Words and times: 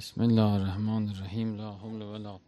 بسم 0.00 0.20
الله 0.22 0.52
الرحمن 0.54 1.08
الرحیم. 1.08 1.56
لا 1.56 1.70
حول 1.72 2.02
ولا 2.02 2.38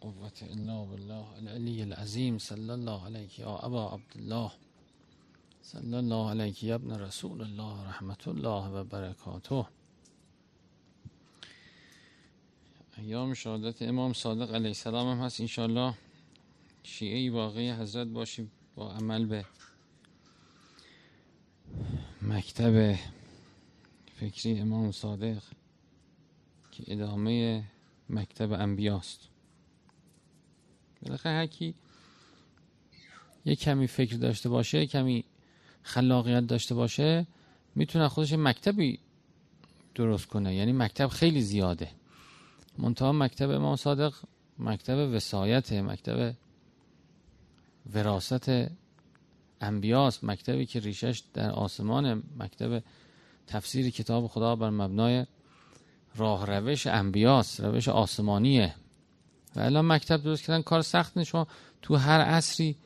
قوة 0.00 0.38
الا 0.42 0.84
بالله 0.84 1.26
العلی 1.38 1.82
العظیم. 1.82 2.38
صلی 2.38 2.70
الله 2.70 3.04
علیک 3.06 3.38
یا 3.38 3.48
ابا 3.48 3.82
عبدالله. 3.94 4.50
صلی 5.62 5.94
الله 5.94 6.30
علیک 6.30 6.64
یا 6.64 6.74
ابن 6.74 6.90
رسول 6.90 7.40
الله. 7.40 7.88
رحمت 7.88 8.28
الله 8.28 8.68
و 8.68 8.84
برکاته. 8.84 9.66
ایام 12.96 13.34
شهادت 13.34 13.82
امام 13.82 14.12
صادق 14.12 14.54
علیه 14.54 14.68
السلام 14.68 15.06
هم 15.06 15.24
هست 15.24 15.40
انشالله 15.40 15.94
شیعه 16.82 17.30
واقعی 17.30 17.70
حضرت 17.72 18.08
باشیم 18.08 18.50
با 18.76 18.92
عمل 18.92 19.26
به 19.26 19.44
مکتب 22.22 22.96
فکری 24.20 24.60
امام 24.60 24.92
صادق. 24.92 25.57
ادامه 26.86 27.64
مکتب 28.10 28.52
انبیاست. 28.52 29.28
بالاخره 31.02 31.32
هرکی 31.32 31.74
یه 33.44 33.56
کمی 33.56 33.86
فکر 33.86 34.16
داشته 34.16 34.48
باشه 34.48 34.86
کمی 34.86 35.24
خلاقیت 35.82 36.46
داشته 36.46 36.74
باشه 36.74 37.26
می‌تونه 37.74 38.08
خودش 38.08 38.32
مکتبی 38.32 38.98
درست 39.94 40.26
کنه. 40.26 40.54
یعنی 40.54 40.72
مکتب 40.72 41.06
خیلی 41.06 41.40
زیاده. 41.40 41.90
منتها 42.78 43.12
مکتب 43.12 43.50
امام 43.50 43.76
صادق 43.76 44.14
مکتب 44.58 45.10
وسایت 45.14 45.72
مکتب 45.72 46.34
وراست 47.94 48.50
انبیاست. 49.60 50.24
مکتبی 50.24 50.66
که 50.66 50.80
ریشش 50.80 51.22
در 51.34 51.50
آسمان 51.50 52.22
مکتب 52.38 52.82
تفسیر 53.46 53.90
کتاب 53.90 54.26
خدا 54.26 54.56
بر 54.56 54.70
مبنای 54.70 55.26
راه 56.16 56.46
روش 56.46 56.86
انبیاست 56.86 57.60
روش 57.60 57.88
آسمانیه. 57.88 58.74
و 59.56 59.60
الان 59.60 59.86
مکتب 59.86 60.22
درست 60.22 60.42
کردن 60.42 60.62
کار 60.62 60.82
سخت 60.82 61.16
نیست. 61.16 61.30
شما 61.30 61.46
تو 61.82 61.96
هر 61.96 62.20
عصری 62.20 62.76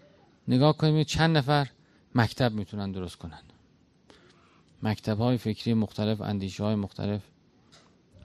نگاه 0.49 0.77
کنید 0.77 1.07
چند 1.07 1.37
نفر 1.37 1.69
مکتب 2.15 2.53
می‌تونن 2.53 2.93
درست 2.93 3.17
کنن. 3.17 3.43
مکتب 4.83 5.19
های 5.19 5.39
فکری 5.39 5.75
مختلف 5.75 6.21
اندیشه 6.21 6.65
های 6.65 6.75
مختلف. 6.75 7.23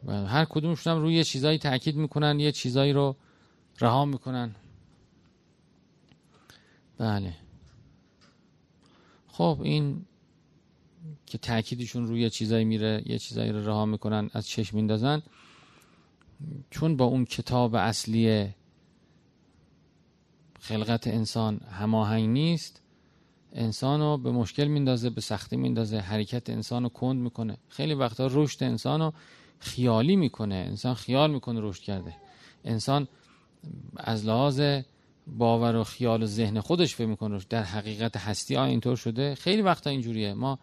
و 0.06 0.26
هر 0.28 0.45
کدومشون 0.45 0.94
هم 0.94 1.00
روی 1.00 1.14
یه 1.14 1.23
چیزایی 1.23 1.58
تاکید 1.58 1.95
می‌کنن 1.95 2.39
یه 2.39 2.52
چیزایی 2.52 2.94
رو 2.94 3.16
رها 3.82 4.06
می‌کنن. 4.06 4.56
بله. 6.98 7.34
خب 9.28 9.59
این 9.64 10.06
که 11.25 11.38
تاکیدشون 11.38 12.08
روی 12.08 12.30
چیزایی 12.30 12.66
میره 12.66 13.03
یه 13.05 13.19
چیزایی 13.19 13.52
رو 13.52 13.66
رها 13.66 13.86
می‌کنن 13.86 14.30
از 14.33 14.47
چشم 14.47 14.77
میندازن. 14.77 15.22
چون 16.69 16.97
با 16.97 17.05
اون 17.05 17.25
کتاب 17.25 17.75
اصلی 17.75 18.49
خلقت 20.59 21.08
انسان 21.08 21.58
هماهنگ 21.58 22.30
نیست 22.30 22.81
انسان 23.53 23.99
رو 23.99 24.17
به 24.17 24.31
مشکل 24.31 24.67
میندازه 24.67 25.09
به 25.09 25.22
سختی 25.22 25.58
میندازه 25.58 25.97
حرکت 25.97 26.49
انسان 26.49 26.83
رو 26.83 26.89
کند 26.89 27.21
می‌کنه. 27.21 27.58
خیلی 27.69 27.94
وقتا 27.94 28.27
رشد 28.31 28.64
انسان 28.64 29.02
رو 29.02 29.14
خیالی 29.59 30.16
می‌کنه 30.16 30.55
انسان 30.55 30.94
خیال 30.94 31.31
می‌کنه 31.31 31.59
رشد 31.61 31.81
کرده. 31.81 32.16
انسان 32.66 33.08
از 33.97 34.25
لحاظ 34.25 34.61
باور 35.27 35.75
و 35.75 35.83
خیال 35.83 36.23
و 36.23 36.25
ذهن 36.25 36.59
خودش 36.59 36.95
فکر 36.95 37.08
می‌کنه 37.08 37.39
در 37.49 37.64
حقیقت 37.64 38.17
هستی 38.17 38.55
آیا 38.55 38.71
اینطور 38.71 38.95
شده. 38.95 39.36
خیلی 39.36 39.61
وقتا 39.61 39.89
اینجوریه. 39.89 40.33
ما 40.33 40.59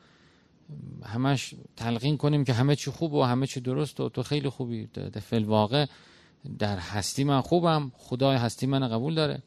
همش 1.05 1.55
تلقین 1.77 2.17
کنیم 2.17 2.45
که 2.45 2.53
همه 2.53 2.77
چی 2.77 2.91
خوب 2.91 3.13
و 3.13 3.23
همه 3.23 3.47
چی 3.47 3.61
درست 3.61 4.01
و 4.01 4.09
تو 4.09 4.23
خیلی 4.23 4.49
خوبی. 4.49 4.87
در 4.87 5.45
واقع 5.45 5.87
در 6.59 6.79
هستی 6.79 7.25
من 7.25 7.41
خوبم. 7.41 7.93
خدای 7.97 8.37
هستی 8.37 8.67
من 8.67 8.89
قبول 8.89 9.15
داره. 9.15 9.43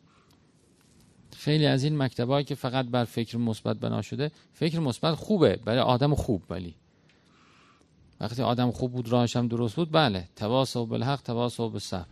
خیلی 1.36 1.66
از 1.66 1.84
این 1.84 1.98
مکتبایی 1.98 2.46
که 2.46 2.56
فقط 2.56 2.86
بر 2.86 3.04
فکر 3.04 3.38
مثبت 3.38 3.78
بنا 3.78 4.02
شده 4.02 4.32
فکر 4.54 4.80
مثبت 4.80 5.16
خوبه 5.16 5.56
برای 5.56 5.80
آدم 5.80 6.16
خوب 6.16 6.44
ولی. 6.50 6.76
وقتی 8.20 8.42
آدم 8.42 8.72
خوب 8.72 8.92
بود 8.92 9.10
راهش 9.10 9.36
هم 9.36 9.48
درست 9.48 9.76
بود 9.76 9.92
بله. 9.92 10.30
تواصل 10.36 10.86
بالحق 10.86 11.22
تواصل 11.22 11.70
بالصبر. 11.70 12.06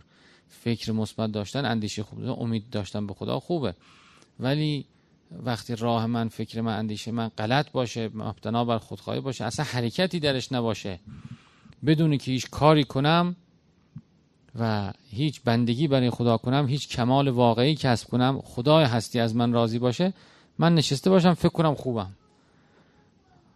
فکر 0.48 0.92
مثبت 0.92 1.32
داشتن 1.32 1.64
اندیشه 1.64 2.02
خوب 2.02 2.20
داشتن 2.20 2.42
امید 2.42 2.70
داشتن 2.70 3.06
به 3.06 3.14
خدا 3.14 3.40
خوبه. 3.40 3.74
ولی 4.40 4.86
وقتی 5.30 5.76
راه 5.76 6.06
من 6.06 6.28
فکر 6.28 6.60
من 6.60 6.78
اندیشه 6.78 7.10
من 7.10 7.28
غلط 7.28 7.70
باشه 7.70 8.10
مبتنا 8.14 8.64
بر 8.64 8.78
خودخواهی 8.78 9.20
باشه 9.20 9.44
اصلا 9.44 9.64
حرکتی 9.64 10.20
درش 10.20 10.52
نباشه. 10.52 11.00
بدون 11.86 12.18
که 12.18 12.32
هیچ 12.32 12.50
کاری 12.50 12.84
کنم 12.84 13.36
و 14.58 14.92
هیچ 15.10 15.40
بندگی 15.44 15.88
برای 15.88 16.10
خدا 16.10 16.36
کنم 16.36 16.68
هیچ 16.68 16.88
کمال 16.88 17.28
واقعی 17.28 17.74
کسب 17.74 18.08
کنم 18.08 18.40
خدای 18.44 18.84
هستی 18.84 19.20
از 19.20 19.36
من 19.36 19.52
راضی 19.52 19.78
باشه 19.78 20.12
من 20.58 20.74
نشسته 20.74 21.10
باشم 21.10 21.34
فکر 21.34 21.48
کنم 21.48 21.74
خوبم. 21.74 22.10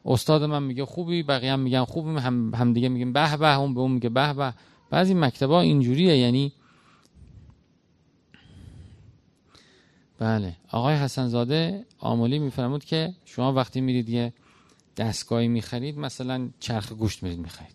استاد 0.05 0.45
من 0.45 0.63
میگه 0.63 0.85
خوبی 0.85 1.23
بقیه 1.23 1.53
هم 1.53 1.61
میگن 1.61 1.85
خوبیم 1.85 2.19
هم, 2.19 2.55
هم 2.55 2.73
دیگه 2.73 2.89
میگیم 2.89 3.13
به 3.13 3.37
به 3.37 3.59
اون 3.59 3.75
به 3.75 3.81
اون 3.81 3.93
میگه 3.93 4.09
به 4.09 4.33
به. 4.33 4.55
بعضی 4.91 5.15
مکتبا 5.15 5.61
اینجوریه 5.61 6.17
یعنی 6.17 6.53
بله. 10.21 10.57
آقای 10.69 10.95
حسن 10.95 11.29
زاده 11.29 11.87
آمولی 11.99 12.39
میفرمود 12.39 12.85
که 12.85 13.15
شما 13.25 13.53
وقتی 13.53 13.81
میرید 13.81 14.09
یه 14.09 14.33
دستگاهی 14.97 15.49
می‌خرید 15.49 15.99
مثلا 15.99 16.51
چرخ 16.61 16.93
گوشت 16.93 17.23
میرید 17.23 17.39
می‌خرید. 17.39 17.75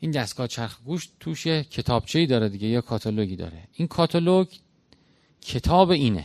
این 0.00 0.10
دستگاه 0.10 0.46
چرخ 0.46 0.80
گوشت 0.82 1.12
توش 1.20 1.46
کتابچه‌ای 1.46 2.26
داره 2.26 2.48
دیگه 2.48 2.68
یا 2.68 2.80
کاتالوگی 2.80 3.36
داره. 3.36 3.68
این 3.72 3.88
کاتالوگ 3.88 4.46
کتاب 5.40 5.90
اینه. 5.90 6.24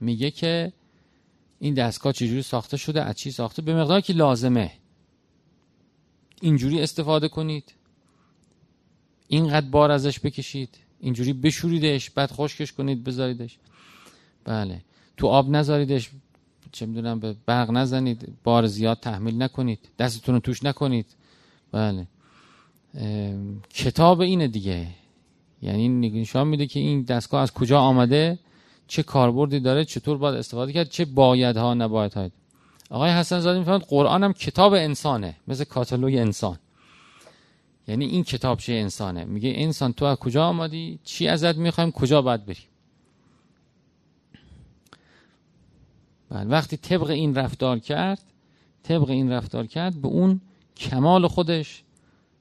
میگه 0.00 0.30
که 0.30 0.72
این 1.58 1.74
دستگاه 1.74 2.12
چجوری 2.12 2.42
ساخته 2.42 2.76
شده 2.76 3.02
از 3.02 3.14
چی 3.16 3.30
ساخته؟ 3.30 3.62
به 3.62 3.74
مقداری 3.74 4.02
که 4.02 4.12
لازمه. 4.12 4.72
اینجوری 6.40 6.80
استفاده 6.80 7.28
کنید. 7.28 7.74
اینقدر 9.28 9.66
بار 9.66 9.90
ازش 9.90 10.20
بکشید. 10.20 10.78
اینجوری 11.00 11.32
بشوریدش 11.32 12.10
بعد 12.10 12.30
خشکش 12.32 12.72
کنید 12.72 13.04
بذاریدش. 13.04 13.58
بله. 14.44 14.80
تو 15.16 15.26
آب 15.26 15.50
نذاریدش 15.50 16.10
چه 16.72 16.86
می‌دونم 16.86 17.20
به 17.20 17.36
برق 17.46 17.70
نزنید 17.70 18.28
بار 18.44 18.66
زیاد 18.66 19.00
تحمیل 19.00 19.42
نکنید 19.42 19.88
دستتون 19.98 20.34
رو 20.34 20.40
توش 20.40 20.64
نکنید. 20.64 21.06
بله. 21.72 22.06
کتاب 23.70 24.20
اینه 24.20 24.48
دیگه. 24.48 24.86
یعنی 25.62 25.88
نشان 25.88 26.48
میده 26.48 26.66
که 26.66 26.80
این 26.80 27.02
دستگاه 27.02 27.42
از 27.42 27.52
کجا 27.52 27.80
آمده 27.80 28.38
چه 28.88 29.02
کاربردی 29.02 29.60
داره 29.60 29.84
چطور 29.84 30.18
باید 30.18 30.34
استفاده 30.34 30.72
کرد 30.72 30.88
چه 30.88 31.04
بایدها 31.04 31.74
نبایدها 31.74 32.30
آقای 32.90 33.10
حسن 33.10 33.40
زاده 33.40 33.58
می‌فهمد 33.58 33.82
قرآن 33.82 34.24
هم 34.24 34.32
کتاب 34.32 34.72
انسانه 34.72 35.36
مثل 35.48 35.64
کاتالوگ 35.64 36.14
انسان. 36.14 36.58
یعنی 37.88 38.04
این 38.04 38.24
کتابچه 38.24 38.72
انسانه؟ 38.72 39.24
میگه 39.24 39.52
انسان 39.56 39.92
تو 39.92 40.04
از 40.04 40.16
کجا 40.16 40.44
آمدی؟ 40.44 40.98
چی 41.04 41.28
ازت 41.28 41.56
می‌خوایم؟ 41.56 41.90
کجا 41.90 42.22
باید 42.22 42.46
بری 42.46 42.62
بعد 46.28 46.50
وقتی 46.50 46.76
طبق 46.76 47.10
این 47.10 47.34
رفتار 47.34 47.78
کرد 47.78 48.22
طبق 48.82 49.10
این 49.10 49.32
رفتار 49.32 49.66
کرد 49.66 50.00
به 50.02 50.08
اون 50.08 50.40
کمال 50.76 51.26
خودش 51.26 51.82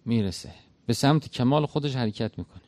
می‌رسه. 0.06 0.52
به 0.86 0.94
سمت 0.94 1.32
کمال 1.32 1.66
خودش 1.66 1.96
حرکت 1.96 2.38
می‌کنه. 2.38 2.62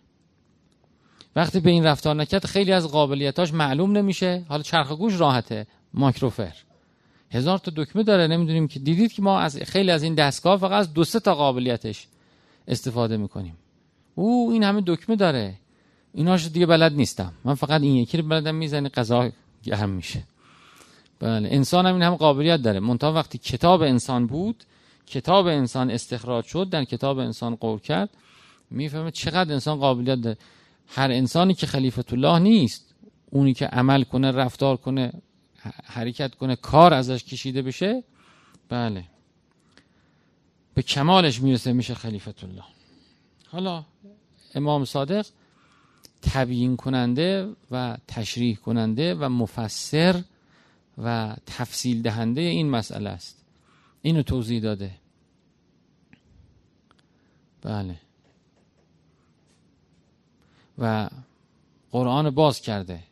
وقتی 1.35 1.59
به 1.59 1.69
این 1.69 1.85
رفتار 1.85 2.15
نکرد 2.15 2.45
خیلی 2.45 2.71
از 2.71 2.87
قابلیتاش 2.87 3.53
معلوم 3.53 3.97
نمیشه. 3.97 4.45
حالا 4.49 4.63
چرخ 4.63 4.91
گوش 4.91 5.19
راحته. 5.19 5.67
ماکروفر 5.93 6.55
هزار 7.31 7.57
تا 7.57 7.71
دکمه 7.75 8.03
داره. 8.03 8.27
نمی‌دونیم 8.27 8.67
که 8.67 8.79
دیدید 8.79 9.13
که 9.13 9.21
ما 9.21 9.39
از 9.39 9.57
خیلی 9.57 9.91
از 9.91 10.03
این 10.03 10.15
دستگاه 10.15 10.57
فقط 10.57 10.71
از 10.71 10.93
دو 10.93 11.03
سه 11.03 11.19
تا 11.19 11.35
قابلیتش 11.35 12.07
استفاده 12.69 13.17
می‌کنیم. 13.17 13.57
او 14.15 14.51
این 14.51 14.63
همه 14.63 14.83
دکمه 14.85 15.15
داره. 15.15 15.53
ایناش 16.13 16.47
دیگه 16.47 16.65
بلد 16.65 16.93
نیستم. 16.93 17.33
من 17.45 17.53
فقط 17.53 17.81
این 17.81 17.95
یکی 17.95 18.17
رو 18.17 18.27
بلدم 18.27 18.55
می‌زنی 18.55 18.89
غذا 18.89 19.29
گرم 19.63 19.89
میشه. 19.89 20.23
بله 21.19 21.49
انسان 21.51 21.85
هم 21.85 21.93
این 21.93 22.03
هم 22.03 22.15
قابلیت 22.15 22.61
داره. 22.61 22.79
منتها 22.79 23.13
وقتی 23.13 23.37
کتاب 23.37 23.81
انسان 23.81 24.27
بود 24.27 24.63
کتاب 25.05 25.47
انسان 25.47 25.91
استخراج 25.91 26.45
شد 26.45 26.69
در 26.69 26.83
کتاب 26.83 27.17
انسان 27.17 27.55
قول 27.55 27.79
کرد 27.79 28.09
می‌فهمه 28.71 29.11
چقدر 29.11 29.53
انسان 29.53 29.79
قابلیت 29.79 30.21
داره. 30.21 30.37
هر 30.87 31.11
انسانی 31.11 31.53
که 31.53 31.67
خلیفت 31.67 32.13
الله 32.13 32.39
نیست 32.39 32.93
اونی 33.29 33.53
که 33.53 33.65
عمل 33.65 34.03
کنه 34.03 34.31
رفتار 34.31 34.77
کنه 34.77 35.11
حرکت 35.83 36.35
کنه 36.35 36.55
کار 36.55 36.93
ازش 36.93 37.23
کشیده 37.23 37.61
بشه 37.61 38.03
بله. 38.69 39.03
به 40.73 40.81
کمالش 40.81 41.41
می‌رسه 41.41 41.73
میشه 41.73 41.93
خلیفت 41.93 42.43
الله 42.43 42.63
حالا 43.47 43.85
امام 44.55 44.85
صادق 44.85 45.27
تبیین 46.21 46.75
کننده 46.77 47.55
و 47.71 47.97
تشریح 48.07 48.55
کننده 48.55 49.15
و 49.15 49.29
مفسر 49.29 50.23
و 50.97 51.35
تفصیل 51.45 52.01
دهنده 52.01 52.41
این 52.41 52.69
مسئله 52.69 53.09
است. 53.09 53.45
اینو 54.01 54.23
توضیح 54.23 54.61
داده. 54.61 54.91
بله. 57.61 57.95
و 60.77 61.09
قرآن 61.91 62.29
باز 62.29 62.61
کرده. 62.61 63.03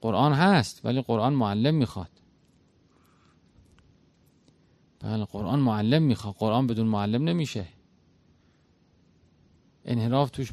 قرآن 0.00 0.32
هست 0.32 0.84
ولی 0.84 1.02
قرآن 1.02 1.32
معلم 1.32 1.74
می‌خواد. 1.74 2.10
بله 5.00 5.24
قرآن 5.24 5.58
معلم 5.58 6.02
می‌خواد. 6.02 6.34
قرآن 6.34 6.66
بدون 6.66 6.86
معلم 6.86 7.24
نمیشه. 7.24 7.64
انحراف 9.84 10.30
توش 10.30 10.52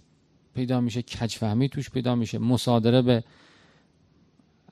پیدا 0.53 0.81
میشه 0.81 1.01
کجفهمی 1.01 1.69
توش 1.69 1.89
پیدا 1.89 2.15
میشه 2.15 2.37
مصادره 2.37 3.01
به 3.01 3.23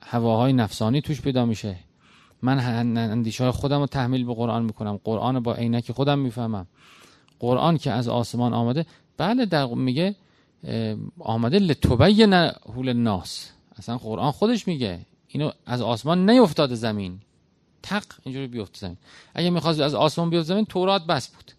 هواهای 0.02 0.52
نفسانی 0.52 1.00
توش 1.00 1.20
پیدا 1.20 1.46
میشه. 1.46 1.76
من 2.42 2.58
اندیشه 2.96 3.44
های 3.44 3.52
خودم 3.52 3.80
رو 3.80 3.86
تحمیل 3.86 4.24
به 4.24 4.34
قرآن 4.34 4.64
می‌کنم. 4.64 5.00
قرآن 5.04 5.40
با 5.40 5.54
عینک 5.54 5.92
خودم 5.92 6.18
می‌فهمم. 6.18 6.66
قرآن 7.38 7.78
که 7.78 7.90
از 7.92 8.08
آسمان 8.08 8.54
آمده 8.54 8.86
بله 9.16 9.46
در 9.46 9.66
میگه 9.66 10.16
آمده 11.18 11.58
لتوبین 11.58 12.32
هول 12.32 12.92
ناس 12.92 13.50
اصلا 13.76 13.98
قرآن 13.98 14.30
خودش 14.30 14.68
میگه 14.68 15.06
اینو 15.28 15.50
از 15.66 15.80
آسمان 15.80 16.30
نیفتاده 16.30 16.74
زمین. 16.74 17.20
تق 17.84 18.04
اینجوری 18.22 18.46
بیفته 18.46 18.78
زمین. 18.78 18.96
اگه 19.34 19.50
می‌خواست 19.50 19.80
از 19.80 19.94
آسمان 19.94 20.30
بیفته 20.30 20.46
زمین 20.46 20.64
تورات 20.64 21.06
بس 21.06 21.28
بود. 21.28 21.52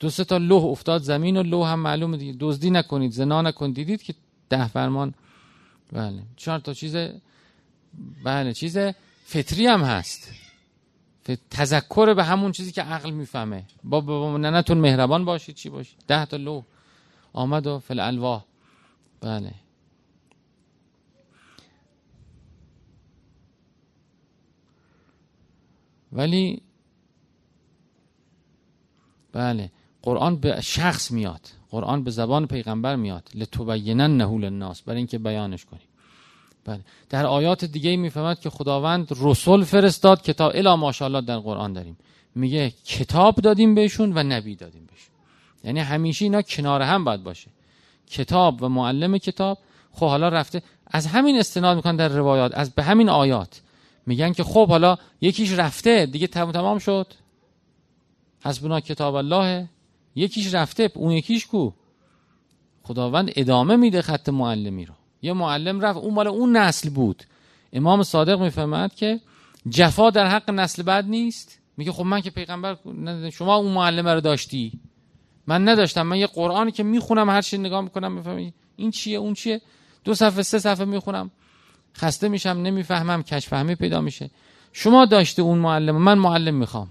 دو 0.00 0.10
سه 0.10 0.24
تا 0.24 0.36
لوح 0.36 0.64
افتاد 0.64 1.02
زمین 1.02 1.36
و 1.36 1.42
لوح 1.42 1.68
هم 1.68 1.80
معلومه 1.80 2.16
دیگه. 2.16 2.36
دزدی 2.40 2.70
نکنید 2.70 3.12
زنا 3.12 3.42
نکنید. 3.42 3.74
دیدید 3.74 4.02
که 4.02 4.14
ده 4.48 4.68
فرمان. 4.68 5.14
بله. 5.92 6.22
چهار 6.36 6.58
تا 6.58 6.74
چیز 6.74 6.96
بله 8.24 8.52
چیز 8.52 8.78
فطری 9.24 9.66
هم 9.66 9.82
هست. 9.82 10.32
تذکر 11.50 12.14
به 12.14 12.24
همون 12.24 12.52
چیزی 12.52 12.72
که 12.72 12.82
عقل 12.82 13.10
می‌فهمه. 13.10 13.64
با, 13.84 14.00
با 14.00 14.38
ننتون 14.38 14.78
مهربان 14.78 15.24
باشید 15.24 15.54
چی 15.54 15.68
باشید؟ 15.68 15.96
ده 16.08 16.24
تا 16.24 16.36
لوح 16.36 16.62
آمد 17.32 17.66
و 17.66 17.78
فل 17.78 18.00
بله. 19.20 19.54
ولی 26.12 26.62
بله 29.32 29.70
قرآن 30.02 30.36
به 30.36 30.60
شخص 30.60 31.10
میاد 31.10 31.40
قرآن 31.70 32.04
به 32.04 32.10
زبان 32.10 32.46
پیغمبر 32.46 32.96
میاد. 32.96 33.30
لتبینن 33.34 34.16
نهول 34.16 34.44
الناس 34.44 34.82
برای 34.82 34.98
اینکه 34.98 35.18
بیانش 35.18 35.64
کنیم. 35.64 35.88
بله 36.64 36.80
در 37.08 37.26
آیات 37.26 37.64
دیگه 37.64 37.96
می‌فهمد 37.96 38.40
که 38.40 38.50
خداوند 38.50 39.08
رسول 39.20 39.64
فرستاد 39.64 40.22
کتاب 40.22 40.52
الا 40.54 40.76
ماشاءالله 40.76 41.20
در 41.20 41.38
قرآن 41.38 41.72
داریم. 41.72 41.96
میگه 42.34 42.72
کتاب 42.84 43.34
دادیم 43.34 43.74
بهشون 43.74 44.12
و 44.14 44.22
نبی 44.22 44.56
دادیم 44.56 44.86
بهشون. 44.86 45.14
یعنی 45.64 45.80
همیشه 45.80 46.24
اینا 46.24 46.42
کنار 46.42 46.82
هم 46.82 47.04
باید 47.04 47.22
باشه. 47.22 47.50
کتاب 48.06 48.62
و 48.62 48.68
معلم 48.68 49.18
کتاب. 49.18 49.58
خب 49.92 50.06
حالا 50.06 50.28
رفته 50.28 50.62
از 50.86 51.06
همین 51.06 51.38
استناد 51.38 51.76
می‌کنن 51.76 51.96
در 51.96 52.08
روایات 52.08 52.52
از 52.54 52.70
به 52.70 52.82
همین 52.82 53.08
آیات. 53.08 53.60
میگن 54.06 54.32
که 54.32 54.44
خب 54.44 54.68
حالا 54.68 54.96
یکیش 55.20 55.52
رفته 55.52 56.06
دیگه 56.06 56.26
تمام 56.26 56.78
شد. 56.78 57.06
حسبنا 58.44 58.80
کتاب 58.80 59.14
الله 59.14 59.68
یکیش 60.14 60.54
رفته 60.54 60.90
اون 60.94 61.12
یکیش 61.12 61.46
کو؟ 61.46 61.70
خداوند 62.82 63.32
ادامه 63.36 63.76
میده 63.76 64.02
خط 64.02 64.28
معلمی 64.28 64.84
رو. 64.84 64.94
یه 65.22 65.32
معلم 65.32 65.80
رفت 65.80 65.98
اون 65.98 66.14
مال 66.14 66.26
اون 66.26 66.56
نسل 66.56 66.90
بود. 66.90 67.22
امام 67.72 68.02
صادق 68.02 68.40
می‌فهمد 68.40 68.94
که 68.94 69.20
جفا 69.68 70.10
در 70.10 70.26
حق 70.26 70.50
نسل 70.50 70.82
بعد 70.82 71.06
نیست. 71.06 71.58
میگه 71.76 71.92
خب 71.92 72.04
من 72.04 72.20
که 72.20 72.30
پیغمبر 72.30 72.76
شما 73.32 73.56
اون 73.56 73.72
معلمه 73.72 74.14
رو 74.14 74.20
داشتی. 74.20 74.72
من 75.46 75.68
نداشتم 75.68 76.02
من 76.02 76.16
یه 76.16 76.26
قرآنی 76.26 76.72
که 76.72 76.82
می‌خونم 76.82 77.30
هر 77.30 77.42
چی 77.42 77.58
نگاه 77.58 77.80
می‌کنم 77.80 78.12
می‌فهمم 78.12 78.52
این 78.76 78.90
چیه؟ 78.90 79.18
اون 79.18 79.34
چیه؟ 79.34 79.60
دو 80.04 80.14
صفحه 80.14 80.42
سه 80.42 80.58
صفحه 80.58 80.84
می‌خونم. 80.84 81.30
خسته 82.00 82.28
میشم 82.28 82.48
نمی‌فهمم 82.48 83.22
کش 83.22 83.48
فهمی 83.48 83.74
پیدا 83.74 84.00
میشه. 84.00 84.30
شما 84.72 85.04
داشته 85.04 85.42
اون 85.42 85.58
معلم 85.58 85.96
من 85.96 86.18
معلم 86.18 86.54
می‌خوام. 86.54 86.88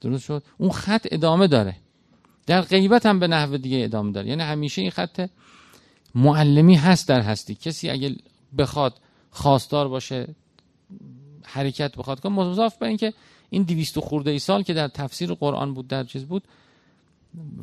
درست 0.00 0.24
شد؟ 0.24 0.42
اون 0.58 0.70
خط 0.70 1.06
ادامه 1.10 1.46
داره. 1.46 1.76
در 2.46 2.62
غیبت 2.62 3.06
هم 3.06 3.18
به 3.18 3.26
نحو 3.26 3.56
دیگه 3.56 3.84
ادامه 3.84 4.12
داره. 4.12 4.28
یعنی 4.28 4.42
همیشه 4.42 4.82
این 4.82 4.90
خط 4.90 5.30
معلمی 6.14 6.74
هست 6.74 7.08
در 7.08 7.20
هستی. 7.20 7.54
کسی 7.54 7.90
اگه 7.90 8.16
بخواد 8.58 8.94
خواستار 9.30 9.88
باشه 9.88 10.28
حرکت 11.44 11.96
بخواد 11.96 12.20
کنه 12.20 12.32
مضاف 12.32 12.76
به 12.76 12.86
اینکه 12.86 13.12
این 13.50 13.62
دویست 13.62 14.00
خورده 14.00 14.30
ای 14.30 14.38
سال 14.38 14.62
که 14.62 14.74
در 14.74 14.88
تفسیر 14.88 15.34
قرآن 15.34 15.74
بود 15.74 15.88
در 15.88 16.04
چیز 16.04 16.24
بود 16.24 16.42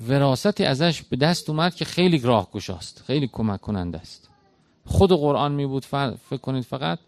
وراستی 0.07 0.65
ازش 0.65 1.01
به 1.01 1.15
دست 1.17 1.49
اومد 1.49 1.75
که 1.75 1.85
خیلی 1.85 2.19
راه 2.19 2.51
گشاست 2.51 3.03
خیلی 3.07 3.27
کمک 3.27 3.61
کننده 3.61 3.97
است. 3.97 4.29
خود 4.87 5.11
قرآن 5.11 5.51
می 5.51 5.65
بود 5.65 5.85
فکر 5.85 6.37
کنید 6.37 6.63
فقط. 6.63 6.99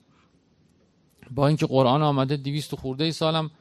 با 1.32 1.48
اینکه 1.48 1.66
قرآن 1.66 2.04
آمده 2.04 2.38
دویست 2.38 2.76
خورده 2.76 3.12
سالم 3.12 3.52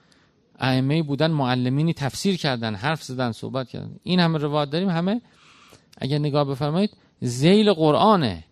ائمه 0.59 1.03
بودن 1.03 1.31
معلمینی 1.31 1.95
تفسیر 1.95 2.37
کردن 2.37 2.75
حرف 2.75 3.03
زدن 3.03 3.33
صحبت 3.33 3.69
کردن. 3.69 3.97
این 4.03 4.21
همه 4.21 4.39
روایت 4.39 4.71
داریم 4.71 4.89
همه. 4.89 5.21
اگر 5.99 6.19
نگاه 6.19 6.45
بفرمایید 6.45 6.97
زیل 7.21 7.73
قرآنه. 7.73 8.45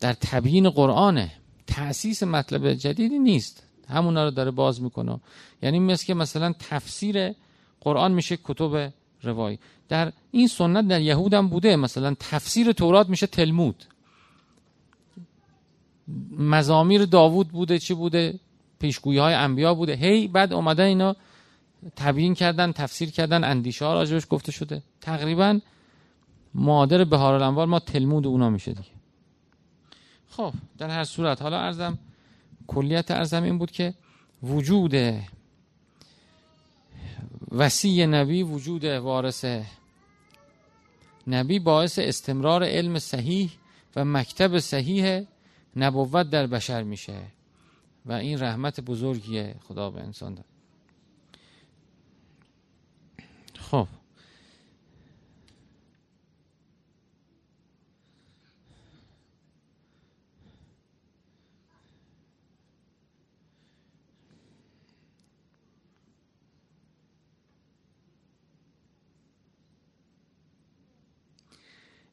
در 0.00 0.12
تبیین 0.12 0.70
قرآنه. 0.70 1.32
تأسیس 1.66 2.22
مطلب 2.22 2.74
جدیدی 2.74 3.18
نیست. 3.18 3.62
همونا 3.88 4.24
رو 4.24 4.30
داره 4.30 4.50
باز 4.50 4.82
می‌کنه. 4.82 5.20
یعنی 5.62 5.78
مثل 5.78 6.06
که 6.06 6.14
مثلا 6.14 6.54
تفسیر 6.58 7.34
قرآن 7.80 8.12
میشه 8.12 8.38
کتب 8.44 8.92
روایی. 9.22 9.58
در 9.88 10.12
این 10.30 10.48
سنت 10.48 10.88
در 10.88 11.00
یهود 11.00 11.34
بوده. 11.34 11.76
مثلا 11.76 12.14
تفسیر 12.20 12.72
تورات 12.72 13.08
میشه 13.08 13.26
تلمود. 13.26 13.84
مزامیر 16.38 17.04
داوود 17.04 17.48
بوده 17.48 17.78
چی 17.78 17.94
بوده؟ 17.94 18.38
پیشگویی 18.78 19.18
های 19.18 19.34
انبیا 19.34 19.74
بوده. 19.74 19.92
هی 19.94 20.28
بعد 20.28 20.52
اومدن 20.52 20.84
اینا 20.84 21.16
تبیین 21.96 22.34
کردن 22.34 22.72
تفسیر 22.72 23.10
کردن 23.10 23.44
اندیشه 23.44 23.84
ها 23.84 23.94
راجبش 23.94 24.26
گفته 24.30 24.52
شده. 24.52 24.82
تقریبا 25.00 25.60
مادر 26.54 27.04
بهار 27.04 27.34
الانوار 27.34 27.66
ما 27.66 27.78
تلمود 27.78 28.26
اونا 28.26 28.50
میشه 28.50 28.72
دیگه. 28.72 28.88
خب 30.28 30.52
در 30.78 30.90
هر 30.90 31.04
صورت 31.04 31.42
حالا 31.42 31.58
ارزم 31.58 31.98
کلیت 32.66 33.10
ارزم 33.10 33.42
این 33.42 33.58
بود 33.58 33.70
که 33.70 33.94
وجود 34.42 34.94
وسیع 37.52 38.06
نبی 38.06 38.42
وجود 38.42 38.84
وارث 38.84 39.44
نبی 41.26 41.58
باعث 41.58 41.98
استمرار 41.98 42.64
علم 42.64 42.98
صحیح 42.98 43.50
و 43.96 44.04
مکتب 44.04 44.58
صحیح 44.58 45.22
نبوت 45.76 46.30
در 46.30 46.46
بشر 46.46 46.82
میشه. 46.82 47.22
و 48.06 48.12
این 48.12 48.42
رحمت 48.42 48.80
بزرگیه 48.80 49.54
خدا 49.68 49.90
به 49.90 50.00
انسان 50.00 50.34
داد 50.34 50.44
خب. 53.58 53.88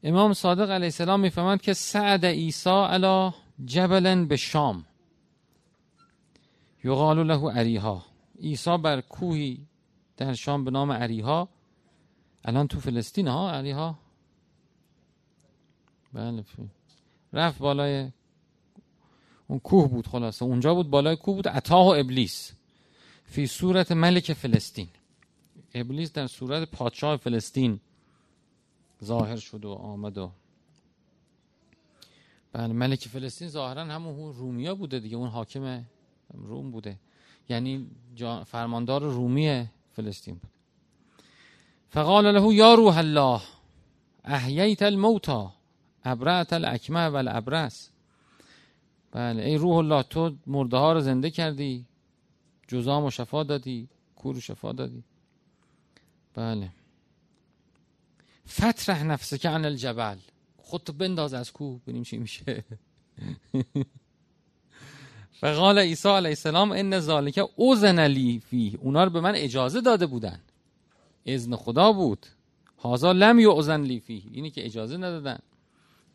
امام 0.02 0.32
صادق 0.32 0.70
علیه 0.70 0.84
السلام 0.84 1.20
می‌فهمند 1.20 1.62
که 1.62 1.72
سعد 1.72 2.26
عیسی 2.26 2.70
علی 2.70 3.30
جبل 3.64 4.24
به 4.24 4.36
شام. 4.36 4.86
یقال 6.84 7.26
له 7.26 7.52
عریها. 7.52 8.04
عیسی 8.40 8.78
بر 8.78 9.00
کوهی 9.00 9.66
در 10.16 10.34
شام 10.34 10.64
به 10.64 10.70
نام 10.70 10.92
عریها. 10.92 11.48
الان 12.44 12.68
تو 12.68 12.80
فلسطین 12.80 13.28
ها 13.28 13.50
عریها. 13.50 13.98
بله. 16.12 16.44
رفت 17.32 17.58
بالای 17.58 18.10
اون 19.48 19.58
کوه 19.58 19.88
بود 19.88 20.06
خلاصه. 20.06 20.44
اونجا 20.44 20.74
بود 20.74 20.90
بالای 20.90 21.16
کوه 21.16 21.36
بود. 21.36 21.48
اتاه 21.48 21.86
و 21.86 21.90
ابلیس. 21.90 22.52
فی 23.24 23.46
صورت 23.46 23.92
ملک 23.92 24.32
فلسطین. 24.32 24.88
ابلیس 25.74 26.12
در 26.12 26.26
صورت 26.26 26.70
پادشاه 26.70 27.16
فلسطین 27.16 27.80
ظاهر 29.04 29.36
شد 29.36 29.64
و 29.64 29.70
آمد 29.70 30.18
و 30.18 30.32
بله 32.52 32.72
ملک 32.72 33.08
فلسطین 33.08 33.48
ظاهرا 33.48 33.84
همون 33.84 34.34
رومیا 34.34 34.74
بوده 34.74 34.98
دیگه 34.98 35.16
اون 35.16 35.28
حاکم 35.28 35.84
روم 36.34 36.70
بوده. 36.70 36.98
یعنی 37.48 37.86
فرماندار 38.46 39.02
رومی 39.02 39.66
فلسطین 39.92 40.34
بود. 40.34 40.50
فقال 41.90 42.34
له 42.34 42.54
یا 42.54 42.74
روح 42.74 42.98
الله 42.98 43.40
احییت 44.24 44.82
الموتا 44.82 45.52
ابرعت 46.04 46.52
الاکمه 46.52 47.06
و 47.06 47.40
بله 49.12 49.42
ای 49.42 49.56
روح 49.56 49.76
الله 49.76 50.02
تو 50.02 50.36
مرده 50.46 50.76
ها 50.76 50.92
رو 50.92 51.00
زنده 51.00 51.30
کردی 51.30 51.86
جزام 52.68 53.04
و 53.04 53.10
شفا 53.10 53.42
دادی 53.42 53.88
کور 54.16 54.36
و 54.36 54.40
شفا 54.40 54.72
دادی. 54.72 55.04
بله. 56.34 56.70
فترح 58.48 59.02
نفسه 59.02 59.38
که 59.38 59.48
عن 59.48 59.64
الجبل. 59.64 60.16
خودتو 60.70 60.92
بنداز 60.92 61.34
از 61.34 61.52
کوه 61.52 61.80
ببینیم 61.80 62.02
چی 62.02 62.18
میشه. 62.18 62.64
فقال 65.40 65.78
عیسی 65.78 66.08
علیه 66.08 66.28
السلام 66.28 66.72
ان 66.72 67.00
ذالک 67.00 67.40
اوزن 67.56 68.06
لی 68.06 68.40
فی 68.40 68.78
اونا 68.82 69.04
رو 69.04 69.10
به 69.10 69.20
من 69.20 69.34
اجازه 69.34 69.80
داده 69.80 70.06
بودن. 70.06 70.40
اذن 71.26 71.56
خدا 71.56 71.92
بود. 71.92 72.26
هازا 72.78 73.12
لم 73.12 73.38
یعزن 73.38 73.82
لی 73.82 74.00
فی 74.00 74.30
اینی 74.32 74.50
که 74.50 74.66
اجازه 74.66 74.96
ندادن. 74.96 75.38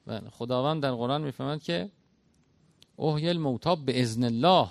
و 0.07 0.19
بله، 0.19 0.29
خداوند 0.29 0.83
در 0.83 0.91
قرآن 0.91 1.21
می‌فهمد 1.21 1.63
که 1.63 1.89
اوهی 2.95 3.29
الموتا 3.29 3.75
به 3.75 4.01
اذن 4.01 4.23
الله. 4.23 4.69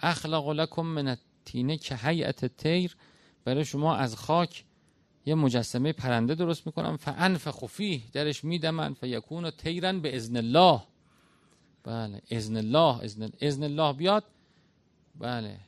اخلق 0.00 0.48
لکم 0.48 0.82
من 0.82 1.08
التینه 1.08 1.76
که 1.76 1.96
هیئت 1.96 2.44
تیر 2.44 2.96
برای 3.44 3.64
شما 3.64 3.94
از 3.94 4.16
خاک 4.16 4.64
یه 5.26 5.34
مجسمه 5.34 5.92
پرنده 5.92 6.34
درست 6.34 6.66
می‌کنم. 6.66 6.96
فانفخ 6.96 7.66
فیه. 7.66 8.02
درش 8.12 8.44
میدمن. 8.44 8.94
فیکون 8.94 9.50
تیرن 9.50 10.00
به 10.00 10.16
اذن 10.16 10.36
الله. 10.36 10.82
بله 11.84 12.22
اذن 12.30 12.56
الله. 12.56 13.04
اذن, 13.04 13.30
اذن 13.40 13.62
الله 13.62 13.92
بیاد. 13.92 14.24
بله. 15.14 15.60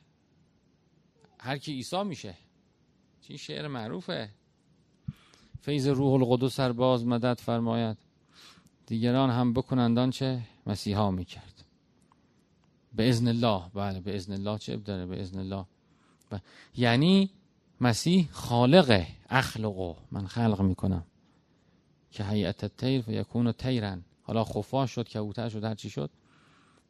هر 1.39 1.57
کی 1.57 1.71
عیسی 1.71 2.03
میشه. 2.03 2.33
چی 3.21 3.37
شعر 3.37 3.67
معروفه. 3.67 4.29
فیض 5.61 5.87
روح 5.87 6.13
القدس 6.13 6.55
سر 6.55 6.71
باز 6.71 7.05
مدد 7.05 7.39
فرماید. 7.39 7.97
دیگران 8.85 9.29
هم 9.29 9.53
بکنندان 9.53 10.09
چه؟ 10.09 10.41
مسیحا 10.65 11.11
می‌کرد. 11.11 11.63
به 12.93 13.09
اذن 13.09 13.27
الله. 13.27 13.61
بله 13.73 13.99
به 13.99 14.15
اذن 14.15 14.33
الله 14.33 14.57
چه 14.57 14.77
داره؟ 14.77 15.05
به 15.05 15.21
اذن 15.21 15.39
الله. 15.39 15.65
بله. 16.29 16.41
یعنی 16.77 17.29
مسیح 17.81 18.29
خالقه 18.31 19.07
اخلقو 19.29 19.95
من 20.11 20.27
خلق 20.27 20.61
می‌کنم. 20.61 21.03
که 22.11 22.23
حیعت 22.23 22.77
تیر 22.77 23.03
و 23.07 23.11
یکون 23.11 23.51
تیرن 23.51 24.03
حالا 24.23 24.43
خفاش 24.43 24.91
شد 24.91 25.07
کبوتر 25.07 25.49
شد 25.49 25.63
هر 25.63 25.75
چی 25.75 25.89
شد. 25.89 26.09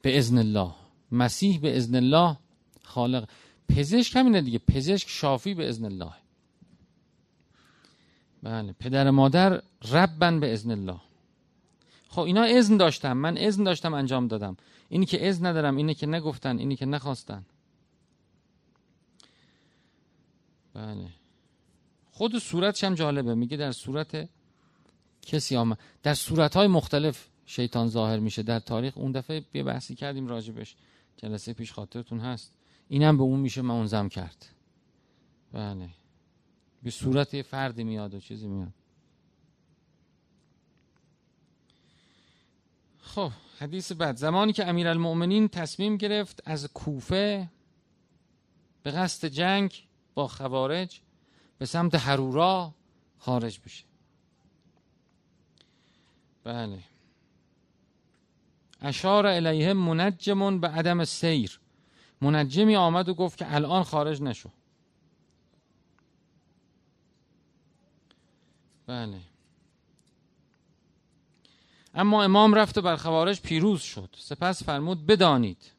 به 0.02 0.18
اذن 0.18 0.38
الله. 0.38 0.72
مسیح 1.12 1.60
به 1.60 1.78
اذن 1.78 1.96
الله 1.96 2.38
خالق. 2.84 3.30
پزشک 3.70 4.16
همینه 4.16 4.42
دیگه. 4.42 4.60
پزشک 4.60 5.10
شافی 5.10 5.54
به 5.54 5.70
اذن 5.70 5.86
الله. 5.86 6.12
بله 8.44 8.74
پدر 8.80 9.10
مادر 9.10 9.62
ربن 9.92 10.40
به 10.40 10.54
اذن 10.54 10.72
الله. 10.72 11.02
خب 12.10 12.22
اینا 12.22 12.44
اذن 12.44 12.78
داشتم 12.78 13.18
من 13.18 13.38
اذن 13.38 13.64
داشتم 13.64 13.94
انجام 13.94 14.28
دادم. 14.28 14.58
اینی 14.90 15.06
که 15.06 15.30
اذن 15.30 15.46
ندارم 15.46 15.76
اینی 15.76 15.94
که 15.94 16.08
نگفتن 16.08 16.58
اینی 16.58 16.76
که 16.76 16.86
نخواستن. 16.86 17.46
بله. 20.78 21.10
خود 22.12 22.38
صورتش 22.38 22.84
هم 22.84 22.96
جالبه. 22.96 23.36
میگه 23.36 23.58
در 23.58 23.72
صورت 23.72 24.30
کسی 25.22 25.56
آمد. 25.56 25.80
در 26.04 26.14
صورت 26.14 26.56
های 26.56 26.68
مختلف 26.68 27.28
شیطان 27.46 27.88
ظاهر 27.88 28.20
میشه. 28.20 28.44
در 28.44 28.60
تاریخ 28.60 28.98
اون 28.98 29.12
دفعه 29.12 29.46
یه 29.54 29.64
بحثی 29.64 29.96
کردیم 29.96 30.28
راجبش. 30.28 30.76
جلسه 31.18 31.54
پیش 31.54 31.74
خاطرتون 31.74 32.20
هست. 32.20 32.54
اینم 32.88 33.18
به 33.18 33.24
اون 33.24 33.40
میشه. 33.40 33.62
منظم 33.62 34.10
کرد. 34.10 34.46
بله. 35.54 35.90
به 36.84 36.92
صورت 36.92 37.34
یه 37.34 37.44
فردی 37.44 37.84
میاد 37.84 38.14
و 38.14 38.20
چیزی 38.20 38.48
میاد. 38.48 38.74
خب 43.00 43.32
حدیث 43.60 43.92
بعد. 43.92 44.16
زمانی 44.16 44.54
که 44.54 44.68
امیرالمؤمنین 44.68 45.48
تصمیم 45.48 45.98
گرفت 45.98 46.42
از 46.46 46.68
کوفه 46.74 47.50
به 48.84 48.92
قصد 48.92 49.28
جنگ 49.28 49.87
با 50.18 50.28
خوارج 50.28 51.00
به 51.58 51.66
سمت 51.66 51.96
حرورا 51.96 52.74
خارج 53.20 53.60
بشه. 53.60 53.84
بله. 56.44 56.80
اشار 58.82 59.26
الیه 59.26 59.74
منجمون 59.74 60.60
به 60.60 60.68
عدم 60.68 61.06
سیر. 61.06 61.60
منجمی 62.22 62.76
آمد 62.76 63.10
و 63.10 63.14
گفت 63.14 63.38
که 63.38 63.56
الان 63.56 63.84
خارج 63.84 64.22
نشو. 64.22 64.50
بله. 68.88 69.20
اما 71.94 72.24
امام 72.24 72.54
رفت 72.54 72.78
و 72.78 72.82
بر 72.82 72.96
خوارج 72.96 73.42
پیروز 73.42 73.82
شد. 73.82 74.10
سپس 74.18 74.64
فرمود 74.64 75.06
بدانید. 75.06 75.72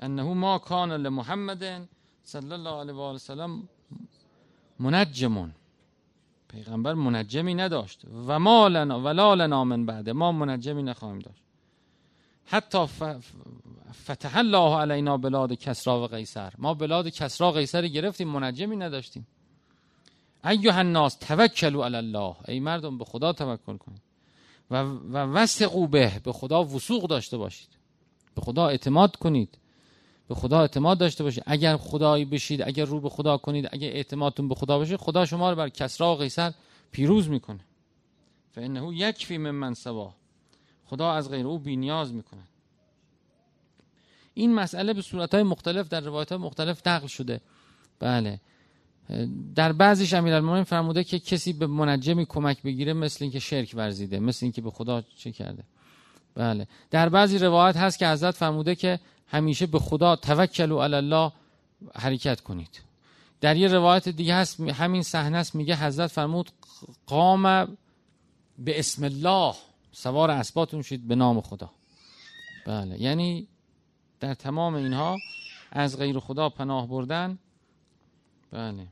انه 0.00 0.22
ما 0.22 0.58
کان 0.58 0.92
لمحمد 0.92 1.88
صلی 2.28 2.52
الله 2.52 2.80
علیه 2.80 2.94
و 2.94 3.00
آله 3.00 3.48
منجمون. 4.78 5.54
پیغمبر 6.48 6.94
منجمی 6.94 7.54
نداشت. 7.54 8.04
و 8.26 8.38
ما 8.38 8.68
لنا 8.68 9.00
ولا 9.00 9.34
لنا 9.34 9.64
من 9.64 9.86
بعد 9.86 10.10
ما 10.10 10.32
منجمی 10.32 10.82
نخواهیم 10.82 11.18
داشت. 11.18 11.42
حتی 12.44 12.86
فتح 13.92 14.36
الله 14.36 14.76
علینا 14.76 15.16
بلاد 15.16 15.52
کسرا 15.52 16.02
و 16.02 16.06
قیصر. 16.06 16.52
ما 16.58 16.74
بلاد 16.74 17.08
کسرا 17.08 17.52
قیصر 17.52 17.86
گرفتیم 17.86 18.28
منجمی 18.28 18.76
نداشتیم. 18.76 19.26
ایها 20.44 20.78
الناس 20.78 21.14
توکلوا 21.14 21.84
علی 21.84 21.96
الله. 21.96 22.36
ای 22.48 22.60
مردم 22.60 22.98
به 22.98 23.04
خدا 23.04 23.32
توکل 23.32 23.76
کنید. 23.76 24.02
و 24.70 24.82
و 24.82 25.16
وثقوا 25.16 25.86
به 25.86 26.20
به 26.24 26.32
خدا 26.32 26.64
وسوق 26.64 27.06
داشته 27.06 27.36
باشید. 27.36 27.68
به 28.34 28.40
خدا 28.40 28.68
اعتماد 28.68 29.16
کنید. 29.16 29.58
به 30.28 30.34
خدا 30.34 30.60
اعتماد 30.60 30.98
داشته 30.98 31.24
باشید 31.24 31.42
اگر 31.46 31.76
خدایی 31.76 32.24
بشید 32.24 32.62
اگر 32.62 32.84
رو 32.84 33.00
به 33.00 33.08
خدا 33.08 33.36
کنید 33.36 33.68
اگر 33.72 33.88
اعتمادتون 33.88 34.48
به 34.48 34.54
خدا 34.54 34.78
باشه 34.78 34.96
خدا 34.96 35.26
شما 35.26 35.50
رو 35.50 35.56
بر 35.56 35.68
کسرا 35.68 36.14
و 36.14 36.16
قیصر 36.16 36.52
پیروز 36.92 37.28
می‌کنه. 37.28 37.60
فانه 38.54 38.96
یکفی 38.96 39.38
من 39.38 39.50
من 39.50 39.74
سوا. 39.74 40.14
خدا 40.86 41.12
از 41.12 41.30
غیر 41.30 41.46
او 41.46 41.58
بینیاز 41.58 42.12
می‌کنه. 42.12 42.42
این 44.34 44.54
مسئله 44.54 44.92
به 44.92 45.02
صورتهای 45.02 45.42
مختلف 45.42 45.88
در 45.88 46.00
روایت 46.00 46.32
مختلف 46.32 46.86
نقل 46.86 47.06
شده. 47.06 47.40
بله. 47.98 48.40
در 49.54 49.72
بعضیش 49.72 50.14
امیرالمومنین 50.14 50.64
فرموده 50.64 51.04
که 51.04 51.18
کسی 51.18 51.52
به 51.52 51.66
منجمی 51.66 52.26
کمک 52.26 52.62
بگیره 52.62 52.92
مثل 52.92 53.24
اینکه 53.24 53.38
شرک 53.38 53.70
ورزیده 53.74 54.20
مثل 54.20 54.46
اینکه 54.46 54.62
به 54.62 54.70
خدا 54.70 55.02
چه 55.16 55.32
کرده. 55.32 55.64
بله. 56.34 56.66
در 56.90 57.08
بعضی 57.08 57.38
روایت 57.38 57.76
هست 57.76 57.98
که 57.98 58.08
حضرت 58.08 58.34
فرموده 58.34 58.74
که 58.74 59.00
همیشه 59.28 59.66
به 59.66 59.78
خدا 59.78 60.16
توکل 60.16 60.72
علی 60.72 60.94
الله 60.94 61.32
حرکت 61.94 62.40
کنید. 62.40 62.80
در 63.40 63.56
یه 63.56 63.68
روایت 63.68 64.08
دیگه 64.08 64.34
هست 64.34 64.60
همین 64.60 65.02
صحنه 65.02 65.38
است 65.38 65.54
میگه 65.54 65.76
حضرت 65.76 66.10
فرمود 66.10 66.50
قام 67.06 67.42
به 68.58 68.78
اسم 68.78 69.04
الله. 69.04 69.54
سوار 69.92 70.30
اسباتون 70.30 70.82
شید 70.82 71.08
به 71.08 71.14
نام 71.14 71.40
خدا. 71.40 71.70
بله 72.66 73.02
یعنی 73.02 73.48
در 74.20 74.34
تمام 74.34 74.74
اینها 74.74 75.16
از 75.72 75.98
غیر 75.98 76.18
خدا 76.18 76.48
پناه 76.48 76.88
بردن. 76.88 77.38
بله. 78.50 78.86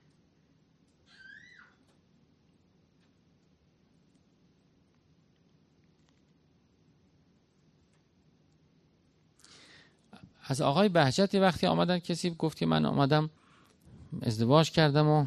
از 10.48 10.60
آقای 10.60 10.88
بهجت 10.88 11.34
وقتی 11.34 11.66
آمدن 11.66 11.98
کسی 11.98 12.34
گفت 12.38 12.58
که 12.58 12.66
من 12.66 12.86
آمدم 12.86 13.30
ازدواج 14.22 14.70
کردم 14.70 15.06
و 15.06 15.26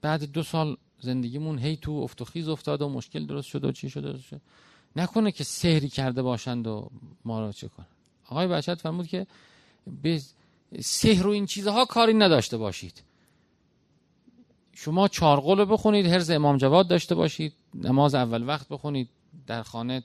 بعد 0.00 0.24
دو 0.24 0.42
سال 0.42 0.76
زندگیمون 1.00 1.58
هی 1.58 1.76
تو 1.76 1.92
افت 1.92 2.22
و 2.22 2.24
خیز 2.24 2.48
افتاد 2.48 2.82
و 2.82 2.88
مشکل 2.88 3.26
درست 3.26 3.48
شد 3.48 3.64
و 3.64 3.72
چی 3.72 3.90
شده 3.90 4.18
شد. 4.18 4.40
نکنه 4.96 5.32
که 5.32 5.44
سهری 5.44 5.88
کرده 5.88 6.22
باشند 6.22 6.66
و 6.66 6.90
ما 7.24 7.40
را 7.40 7.52
چه 7.52 7.70
آقای 8.28 8.46
بهجت 8.46 8.80
فرمود 8.80 9.06
که 9.06 9.26
به 10.02 10.20
سحر 10.80 11.26
و 11.26 11.30
این 11.30 11.46
چیزها 11.46 11.84
کاری 11.84 12.14
نداشته 12.14 12.56
باشید. 12.56 13.02
شما 14.72 15.08
چارقل 15.08 15.64
بخونید 15.68 16.06
هرز 16.06 16.30
امام 16.30 16.56
جواد 16.56 16.88
داشته 16.88 17.14
باشید 17.14 17.52
نماز 17.74 18.14
اول 18.14 18.48
وقت 18.48 18.68
بخونید 18.68 19.08
در 19.46 19.62
خانه 19.62 20.02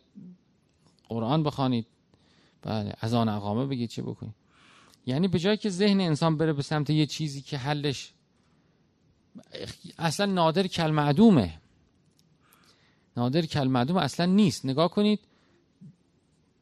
قرآن 1.09 1.43
بخوانید. 1.43 1.87
بله 2.61 2.93
از 2.99 3.13
آن 3.13 3.29
اقامه 3.29 3.65
بگید 3.65 3.89
چه 3.89 4.01
بکنید. 4.01 4.35
یعنی 5.05 5.27
به 5.27 5.39
جایی 5.39 5.57
که 5.57 5.69
ذهن 5.69 6.01
انسان 6.01 6.37
بره 6.37 6.53
به 6.53 6.61
سمت 6.61 6.89
یه 6.89 7.05
چیزی 7.05 7.41
که 7.41 7.57
حلش 7.57 8.13
اصلا 9.97 10.25
نادر 10.25 10.67
کل 10.67 10.91
معدومه. 10.91 11.61
نادر 13.17 13.41
کل 13.41 13.67
معدوم 13.67 13.97
اصلا 13.97 14.25
نیست. 14.25 14.65
نگاه 14.65 14.91
کنید 14.91 15.19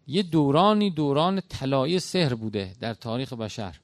یه 0.08 0.24
دورانی 0.24 0.92
دوران 0.92 1.42
طلایی 1.42 2.00
سحر 2.00 2.34
بوده 2.34 2.76
در 2.80 2.94
تاریخ 2.94 3.34
بشر. 3.34 3.80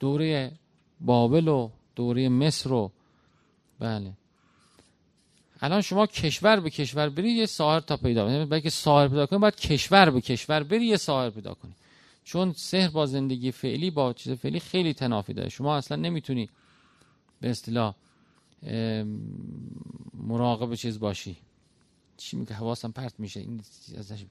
دوره 0.00 0.52
بابل 1.00 1.48
و 1.48 1.70
دوره 1.94 2.28
مصر 2.28 2.72
و 2.72 2.92
بله. 3.78 4.12
الان 5.60 5.80
شما 5.80 6.06
کشور 6.06 6.60
به 6.60 6.70
کشور 6.70 7.08
بری 7.08 7.30
یه 7.30 7.46
ساحر 7.46 7.80
تا 7.80 7.96
پیدا 7.96 8.26
کنید. 8.26 8.48
بلکه 8.48 8.70
ساحر 8.70 9.08
پیدا 9.08 9.26
کنید 9.26 9.40
باید 9.40 9.56
کشور 9.56 10.10
به 10.10 10.20
کشور 10.20 10.62
بری 10.62 10.86
یه 10.86 10.96
ساحر 10.96 11.30
پیدا 11.30 11.54
کنی 11.54 11.72
چون 12.24 12.52
سحر 12.52 12.88
با 12.88 13.06
زندگی 13.06 13.50
فعلی 13.52 13.90
با 13.90 14.12
چیز 14.12 14.32
فعلی 14.32 14.60
خیلی 14.60 14.94
تنافی 14.94 15.32
داره. 15.32 15.48
شما 15.48 15.76
اصلا 15.76 15.96
نمی‌تونی 15.96 16.48
به 17.40 17.50
اصطلاح 17.50 17.94
مراقب 20.14 20.74
چیز 20.74 20.98
باشی. 20.98 21.36
چی 22.16 22.36
میگه؟ 22.36 22.54
حواسم 22.54 22.90
پرت 22.90 23.20
میشه. 23.20 23.40
این 23.40 23.62
ازش 23.98 24.24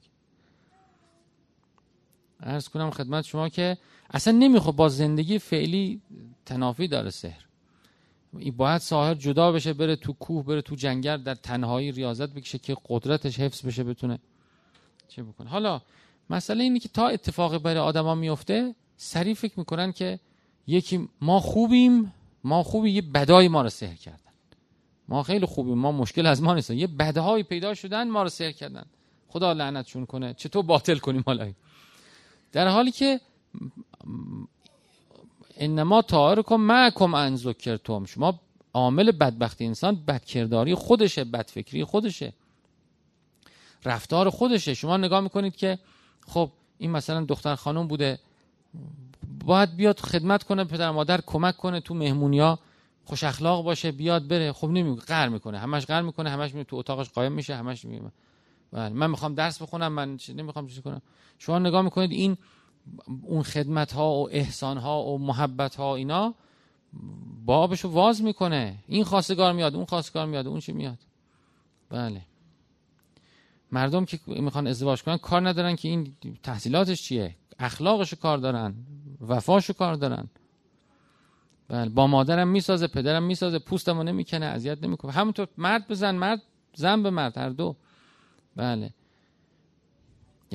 ارز 2.39 2.67
کنم 2.67 2.91
خدمت 2.91 3.25
شما 3.25 3.49
که 3.49 3.77
اصلا 4.09 4.33
نمی‌خواد 4.33 4.75
با 4.75 4.89
زندگی 4.89 5.39
فعلی 5.39 6.01
تنافی 6.45 6.87
داره 6.87 7.09
سحر. 7.09 7.44
باید 8.33 8.81
ساحر 8.81 9.13
جدا 9.13 9.51
بشه 9.51 9.73
بره 9.73 9.95
تو 9.95 10.13
کوه 10.13 10.45
بره 10.45 10.61
تو 10.61 10.75
جنگل 10.75 11.17
در 11.17 11.35
تنهایی 11.35 11.91
ریاضت 11.91 12.29
بکشه 12.29 12.57
که 12.57 12.77
قدرتش 12.89 13.39
حفظ 13.39 13.65
بشه 13.65 13.83
بتونه 13.83 14.19
چه 15.07 15.23
بکنه. 15.23 15.49
حالا 15.49 15.81
مسئله 16.29 16.63
اینه 16.63 16.79
که 16.79 16.89
تا 16.89 17.07
اتفاقی 17.07 17.59
برای 17.59 17.79
آدما 17.79 18.15
میفته 18.15 18.75
سریع 18.97 19.33
فکر 19.33 19.59
می‌کنن 19.59 19.91
که 19.91 20.19
یکی 20.67 21.09
ما 21.21 21.39
خوبیم 21.39 22.13
ما 22.43 22.63
خوبی 22.63 22.91
یه 22.91 23.01
بدای 23.01 23.47
ما 23.47 23.61
رو 23.61 23.69
سحر 23.69 23.95
کردن. 23.95 24.19
ما 25.07 25.23
خیلی 25.23 25.45
خوبیم 25.45 25.77
ما 25.77 25.91
مشکل 25.91 26.25
از 26.25 26.41
ما 26.41 26.53
نیست. 26.53 26.71
یه 26.71 26.87
بدهایی 26.87 27.43
پیدا 27.43 27.73
شدن 27.73 28.09
ما 28.09 28.23
رو 28.23 28.29
سحر 28.29 28.51
کردن. 28.51 28.85
خدا 29.27 29.53
لعنتشون 29.53 30.05
کنه. 30.05 30.33
چطور 30.33 30.63
باطل 30.63 30.97
کنیم 30.97 31.23
حالا؟ 31.25 31.51
در 32.51 32.67
حالی 32.67 32.91
که 32.91 33.19
انما 35.57 36.01
طائرکم 36.01 36.55
معکم 36.55 37.13
ان 37.13 37.35
ذکرتم. 37.35 38.05
شما 38.05 38.39
عامل 38.73 39.11
بدبختی 39.11 39.65
انسان 39.65 39.95
بدکرداری 39.95 40.75
خودشه 40.75 41.23
بدفکری 41.23 41.83
خودشه. 41.83 42.33
رفتار 43.85 44.29
خودشه. 44.29 44.73
شما 44.73 44.97
نگاه 44.97 45.19
می‌کنید 45.19 45.55
که 45.55 45.79
خب 46.27 46.51
این 46.77 46.91
مثلا 46.91 47.25
دختر 47.25 47.55
خانم 47.55 47.87
بوده. 47.87 48.19
باید 49.45 49.75
بیاد 49.75 49.99
خدمت 49.99 50.43
کنه 50.43 50.63
پدر 50.63 50.91
مادر 50.91 51.21
کمک 51.25 51.57
کنه 51.57 51.79
تو 51.79 51.93
مهمونیا. 51.93 52.59
خوش 53.05 53.23
اخلاق 53.23 53.63
باشه 53.63 53.91
بیاد 53.91 54.27
بره. 54.27 54.51
خب 54.51 54.67
نمی 54.67 54.95
قهر 54.95 55.29
می‌کنه. 55.29 55.59
همش 55.59 55.85
قهر 55.85 56.01
می‌کنه 56.01 56.29
همش 56.29 56.53
می 56.53 56.65
تو 56.65 56.75
اتاقش 56.75 57.09
قایم 57.09 57.31
میشه 57.31 57.55
همش 57.55 57.85
می 57.85 58.01
بله. 58.71 58.89
من 58.89 59.09
می‌خوام 59.09 59.35
درس 59.35 59.61
بخونم 59.61 59.91
من 59.91 60.17
نمی‌خوام 60.35 60.67
چیزی 60.67 60.81
کنم. 60.81 61.01
شما 61.39 61.59
نگاه 61.59 61.81
می‌کنید 61.81 62.11
این 62.11 62.37
اون 63.23 63.43
خدمت 63.43 63.91
ها 63.91 64.13
و 64.13 64.29
احسان 64.31 64.77
ها 64.77 65.03
و 65.03 65.17
محبت 65.17 65.75
ها 65.75 65.95
اینا 65.95 66.35
بابشو 67.45 67.89
واز 67.89 68.21
می‌کنه. 68.21 68.83
این 68.87 69.03
خواستگار 69.03 69.53
میاد 69.53 69.75
اون 69.75 69.85
خواستگار 69.85 70.25
میاد 70.25 70.47
اون 70.47 70.59
چی 70.59 70.71
میاد. 70.71 70.97
بله. 71.89 72.21
مردم 73.71 74.05
که 74.05 74.19
می‌خوان 74.27 74.67
ازدواج 74.67 75.03
کنن 75.03 75.17
کار 75.17 75.49
ندارن 75.49 75.75
که 75.75 75.87
این 75.87 76.15
تحصیلاتش 76.43 77.01
چیه؟ 77.01 77.35
اخلاقشو 77.59 78.15
کار 78.15 78.37
دارن 78.37 78.75
وفاشو 79.21 79.73
کار 79.73 79.95
دارن. 79.95 80.29
بله. 81.67 81.89
با 81.89 82.07
مادرم 82.07 82.47
می‌سازه 82.47 82.87
پدرم 82.87 83.23
می‌سازه 83.23 83.59
پوستمو 83.59 84.03
نمی‌کنه 84.03 84.45
اذیت 84.45 84.83
نمی‌کنه. 84.83 85.11
همونطور 85.11 85.47
مرد 85.57 85.87
بزن 85.87 86.15
مرد 86.15 86.41
زن 86.75 87.03
به 87.03 87.09
مرد 87.09 87.37
هر 87.37 87.49
دو. 87.49 87.75
بله. 88.55 88.93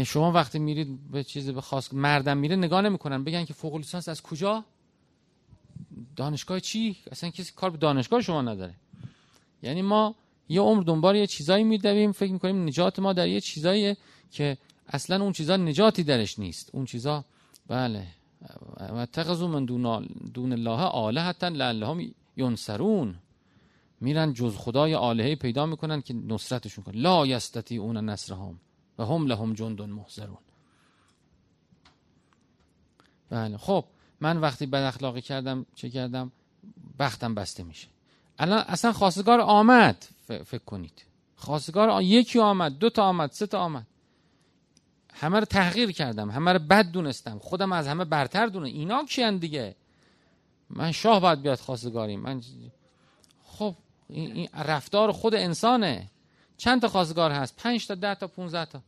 یعنی 0.01 0.07
شما 0.07 0.33
وقتی 0.33 0.59
میرید 0.59 1.11
به 1.11 1.25
چیزی 1.25 1.53
به 1.53 1.61
خاص 1.61 1.95
مردم 1.95 2.37
میره 2.37 2.57
نگاه 2.57 2.83
نمی‌کنن. 2.83 3.25
بگن 3.25 3.45
که 3.45 3.55
فوق 3.55 3.77
لیسانس 3.77 4.09
از 4.09 4.23
کجا؟ 4.23 4.65
دانشگاه 6.17 6.61
چی؟ 6.61 6.97
اصلا 7.13 7.31
کسی 7.31 7.53
کار 7.57 7.71
به 7.71 7.79
دانشگاه 7.79 8.21
شما 8.21 8.43
نداره. 8.43 8.75
یعنی 9.63 9.83
ما 9.83 10.15
یه 10.49 10.61
عمر 10.61 10.83
دنبال 10.83 11.17
یه 11.17 11.27
چیزایی 11.27 11.65
میدویم 11.65 12.13
فکر 12.13 12.33
می‌کنیم 12.33 12.65
نجات 12.65 12.99
ما 12.99 13.13
در 13.13 13.29
یه 13.29 13.41
چیزایی 13.41 13.97
که 14.31 14.59
اصلا 14.89 15.23
اون 15.23 15.33
چیزا 15.33 15.57
نجاتی 15.57 16.05
درش 16.05 16.39
نیست. 16.39 16.71
اون 16.73 16.85
چیزا 16.85 17.25
بله. 17.67 18.07
و 18.79 19.07
تخذو 19.07 19.49
من 19.49 19.65
دون, 19.65 20.09
دون 20.35 20.53
الله 20.53 20.83
آله 20.83 21.21
حتی 21.21 21.47
لعلهم 21.51 22.15
ینصرون. 22.37 23.15
میرن 24.01 24.33
جز 24.33 24.57
خدای 24.57 24.95
آلهه 24.95 25.35
پیدا 25.35 25.67
می‌کنن 25.67 26.03
که 26.03 26.15
نصرتشون 26.15 26.85
کن 26.85 26.93
لا 26.95 27.27
یستتی 27.27 27.77
اون 27.77 27.97
نصرهم. 27.97 28.61
و 28.99 29.05
هم 29.05 29.27
لهم 29.27 29.55
جند 29.55 29.83
محضرون. 29.83 30.39
بله 33.31 33.57
خب 33.57 33.85
من 34.21 34.37
وقتی 34.37 34.67
بد 34.67 34.83
اخلاقی 34.83 35.21
کردم 35.21 35.67
چه 35.75 35.91
کردم؟ 35.91 36.33
بختم 36.99 37.35
بسته 37.35 37.63
میشه. 37.63 37.89
الان 38.39 38.59
اصلا 38.59 38.93
خواستگار 38.93 39.41
آمد 39.41 40.07
فکر 40.27 40.65
کنید. 40.65 41.05
خواستگار 41.37 42.03
یکی 42.03 42.39
آمد 42.39 42.79
دو 42.79 42.91
تا 42.91 43.05
آمد 43.05 43.31
سه 43.33 43.47
تا 43.47 43.59
آمد. 43.59 43.87
همه 45.15 45.39
رو 45.39 45.45
تحقیر 45.45 45.93
کردم 45.93 46.31
همه 46.31 46.53
رو 46.53 46.59
بد 46.59 46.91
دونستم. 46.91 47.39
خودم 47.39 47.73
از 47.73 47.87
همه 47.87 48.05
برتر 48.05 48.47
دونه 48.47 48.69
اینا 48.69 49.05
کیان 49.05 49.37
دیگه؟ 49.37 49.77
من 50.71 50.93
شاه 50.93 51.21
باید 51.21 51.43
بیاد 51.43 51.59
خواستگاری 51.59 52.17
من 52.17 52.43
خب 53.45 53.75
این 54.09 54.49
رفتار 54.55 55.13
خود 55.13 55.35
انسانه. 55.35 56.11
چند 56.61 56.81
تا 56.81 56.89
خواستگار 56.89 57.31
هست؟ 57.31 57.57
پنج 57.57 57.87
تا 57.87 57.95
ده 57.95 58.15
تا 58.15 58.27
15 58.27 58.65
تا. 58.65 58.83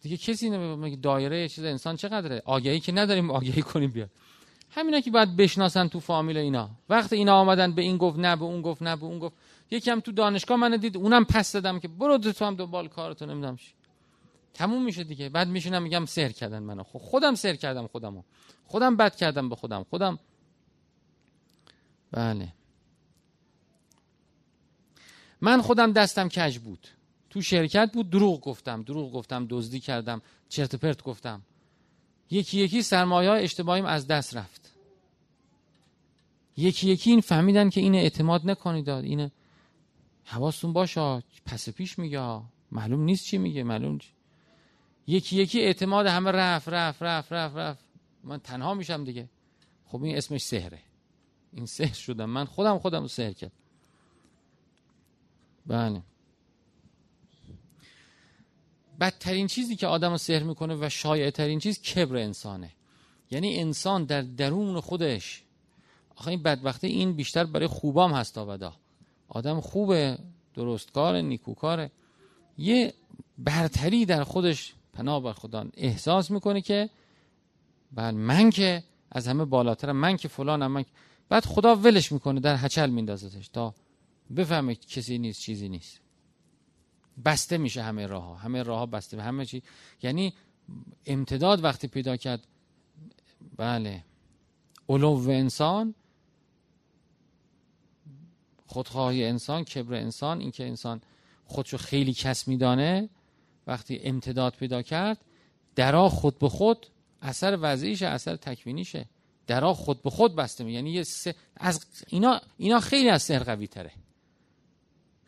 دیگه 0.00 0.16
کسی 0.16 0.50
نمیگه 0.50 0.96
دایره 0.96 1.48
چیز 1.48 1.64
انسان 1.64 1.96
چقدره؟ 1.96 2.42
آگهی 2.44 2.80
که 2.80 2.92
نداریم 2.92 3.30
آگهی 3.30 3.62
کنیم 3.62 3.90
بیاد. 3.90 4.10
همینا 4.70 5.00
که 5.00 5.10
باید 5.10 5.36
بشناسن 5.36 5.88
تو 5.88 6.00
فامیل 6.00 6.36
اینا. 6.36 6.70
وقتی 6.88 7.16
اینا 7.16 7.34
آمدن 7.34 7.72
به 7.72 7.82
این 7.82 7.96
گفت 7.96 8.18
نه 8.18 8.36
به 8.36 8.44
اون 8.44 8.62
گفت 8.62 8.82
نه 8.82 8.96
به 8.96 9.04
اون 9.04 9.18
گفت. 9.18 9.34
یکم 9.70 10.00
تو 10.00 10.12
دانشگاه 10.12 10.56
من 10.56 10.76
دید 10.76 10.96
اونم 10.96 11.24
پس 11.24 11.52
دادم 11.52 11.80
که 11.80 11.88
برو 11.88 12.18
تو 12.18 12.44
هم 12.44 12.54
دنبال 12.54 12.88
کارتو 12.88 13.26
نمی‌دونم 13.26 13.56
چی. 13.56 13.72
تموم 14.54 14.84
میشه 14.84 15.04
دیگه. 15.04 15.28
بعد 15.28 15.48
میشینم 15.48 15.82
میگم 15.82 16.06
سر 16.06 16.28
کردن 16.28 16.58
منو. 16.58 16.82
خب 16.82 16.98
خودم 16.98 17.34
سر 17.34 17.54
کردم 17.54 17.86
خودمو. 17.86 18.22
خودم 18.66 18.96
بد 18.96 19.16
کردم 19.16 19.48
به 19.48 19.56
خودم. 19.56 19.86
خودم 19.90 20.18
بله. 22.12 22.48
من 25.40 25.62
خودم 25.62 25.92
دستم 25.92 26.28
کج 26.28 26.58
بود. 26.58 26.88
تو 27.30 27.42
شرکت 27.42 27.90
بود 27.92 28.10
دروغ 28.10 28.40
گفتم. 28.40 28.82
دروغ 28.82 29.12
گفتم 29.12 29.46
دزدی 29.50 29.80
کردم 29.80 30.22
چرت 30.48 30.74
پرت 30.74 31.02
گفتم. 31.02 31.42
یکی 32.30 32.60
یکی 32.60 32.82
سرمایه 32.82 33.30
اشتباهیم 33.30 33.84
از 33.84 34.06
دست 34.06 34.36
رفت. 34.36 34.74
یکی 36.56 36.90
یکی 36.90 37.10
این 37.10 37.20
فهمیدن 37.20 37.70
که 37.70 37.80
این 37.80 37.94
اعتماد 37.94 38.50
نکنید. 38.50 38.88
این 38.88 39.30
حواستون 40.24 40.72
باشه. 40.72 41.22
پس 41.46 41.68
پیش 41.68 41.98
میگه. 41.98 42.40
معلوم 42.72 43.00
نیست 43.00 43.24
چی 43.24 43.38
میگه. 43.38 43.62
معلوم 43.62 43.98
چی. 43.98 44.08
یکی 45.06 45.36
یکی 45.36 45.60
اعتماد 45.60 46.06
همه 46.06 46.30
رفت 46.30 46.68
رفت 46.68 47.02
رفت 47.02 47.32
رفت 47.32 47.56
رفت. 47.56 47.84
من 48.24 48.38
تنها 48.38 48.74
میشم 48.74 49.04
دیگه. 49.04 49.28
خب 49.86 50.02
این 50.02 50.16
اسمش 50.16 50.40
سهره 50.40 50.78
این 51.52 51.66
سهر 51.66 51.94
شدم. 51.94 52.30
من 52.30 52.44
خودم 52.44 52.78
خودم 52.78 53.06
سهر 53.06 53.32
کرد 53.32 53.52
بله. 55.68 56.02
بدترین 59.00 59.46
چیزی 59.46 59.76
که 59.76 59.86
آدم 59.86 60.10
رو 60.10 60.18
سهر 60.18 60.42
می‌کنه 60.42 60.74
و 60.74 60.88
شایع 60.88 61.30
ترین 61.30 61.58
چیز 61.58 61.82
کبر 61.82 62.16
انسانه. 62.16 62.70
یعنی 63.30 63.60
انسان 63.60 64.04
در 64.04 64.22
درون 64.22 64.80
خودش. 64.80 65.42
آخه 66.16 66.30
این 66.30 66.42
بدبختی 66.42 66.86
این 66.86 67.12
بیشتر 67.12 67.44
برای 67.44 67.66
خوبام 67.66 68.12
هست 68.12 68.38
آبدا. 68.38 68.72
آدم 69.28 69.60
خوبه 69.60 70.18
درستکار 70.54 71.20
نیکوکاره. 71.20 71.90
یه 72.58 72.94
برتری 73.38 74.06
در 74.06 74.24
خودش 74.24 74.74
پناه 74.92 75.22
بر 75.22 75.32
خدا 75.32 75.66
احساس 75.74 76.30
می‌کنه 76.30 76.60
که 76.60 76.90
بل 77.92 78.10
من 78.10 78.50
که 78.50 78.84
از 79.12 79.28
همه 79.28 79.44
بالاترم 79.44 79.96
من 79.96 80.16
که 80.16 80.28
فلانم 80.28 80.72
من 80.72 80.84
بعد 81.28 81.44
خدا 81.44 81.76
ولش 81.76 82.12
می‌کنه 82.12 82.40
در 82.40 82.56
هچل 82.56 82.90
میندازتش 82.90 83.48
تا 83.48 83.74
بفهمه 84.36 84.74
کسی 84.74 85.18
نیست 85.18 85.40
چیزی 85.40 85.68
نیست. 85.68 86.00
بسته 87.24 87.58
میشه 87.58 87.82
همه 87.82 88.06
راه 88.06 88.24
ها 88.24 88.34
همه 88.34 88.62
راه 88.62 88.78
ها 88.78 88.86
بسته 88.86 89.22
همه 89.22 89.46
چی. 89.46 89.62
یعنی 90.02 90.34
امتداد 91.06 91.64
وقتی 91.64 91.88
پیدا 91.88 92.16
کرد 92.16 92.46
بله. 93.56 94.04
علو 94.88 95.28
انسان 95.28 95.94
خودخواهی 98.66 99.24
انسان 99.24 99.64
کبر 99.64 99.94
انسان 99.94 100.40
اینکه 100.40 100.66
انسان 100.66 101.00
خودشو 101.44 101.76
خیلی 101.76 102.12
کس 102.12 102.48
میدانه 102.48 103.08
وقتی 103.66 104.00
امتداد 104.02 104.52
پیدا 104.52 104.82
کرد 104.82 105.18
درا 105.76 106.08
خود 106.08 106.38
به 106.38 106.48
خود 106.48 106.86
اثر 107.22 107.58
وضعیشه 107.60 108.06
اثر 108.06 108.36
تکوینیشه. 108.36 109.08
درا 109.46 109.74
خود 109.74 110.02
به 110.02 110.10
خود 110.10 110.36
بسته 110.36 110.64
می 110.64 110.72
یعنی 110.72 110.90
یه 110.90 111.04
از 111.56 111.86
اینا 112.08 112.40
اینا 112.56 112.80
خیلی 112.80 113.08
از 113.08 113.22
سحر 113.22 113.42
قوی 113.42 113.66
تره. 113.66 113.92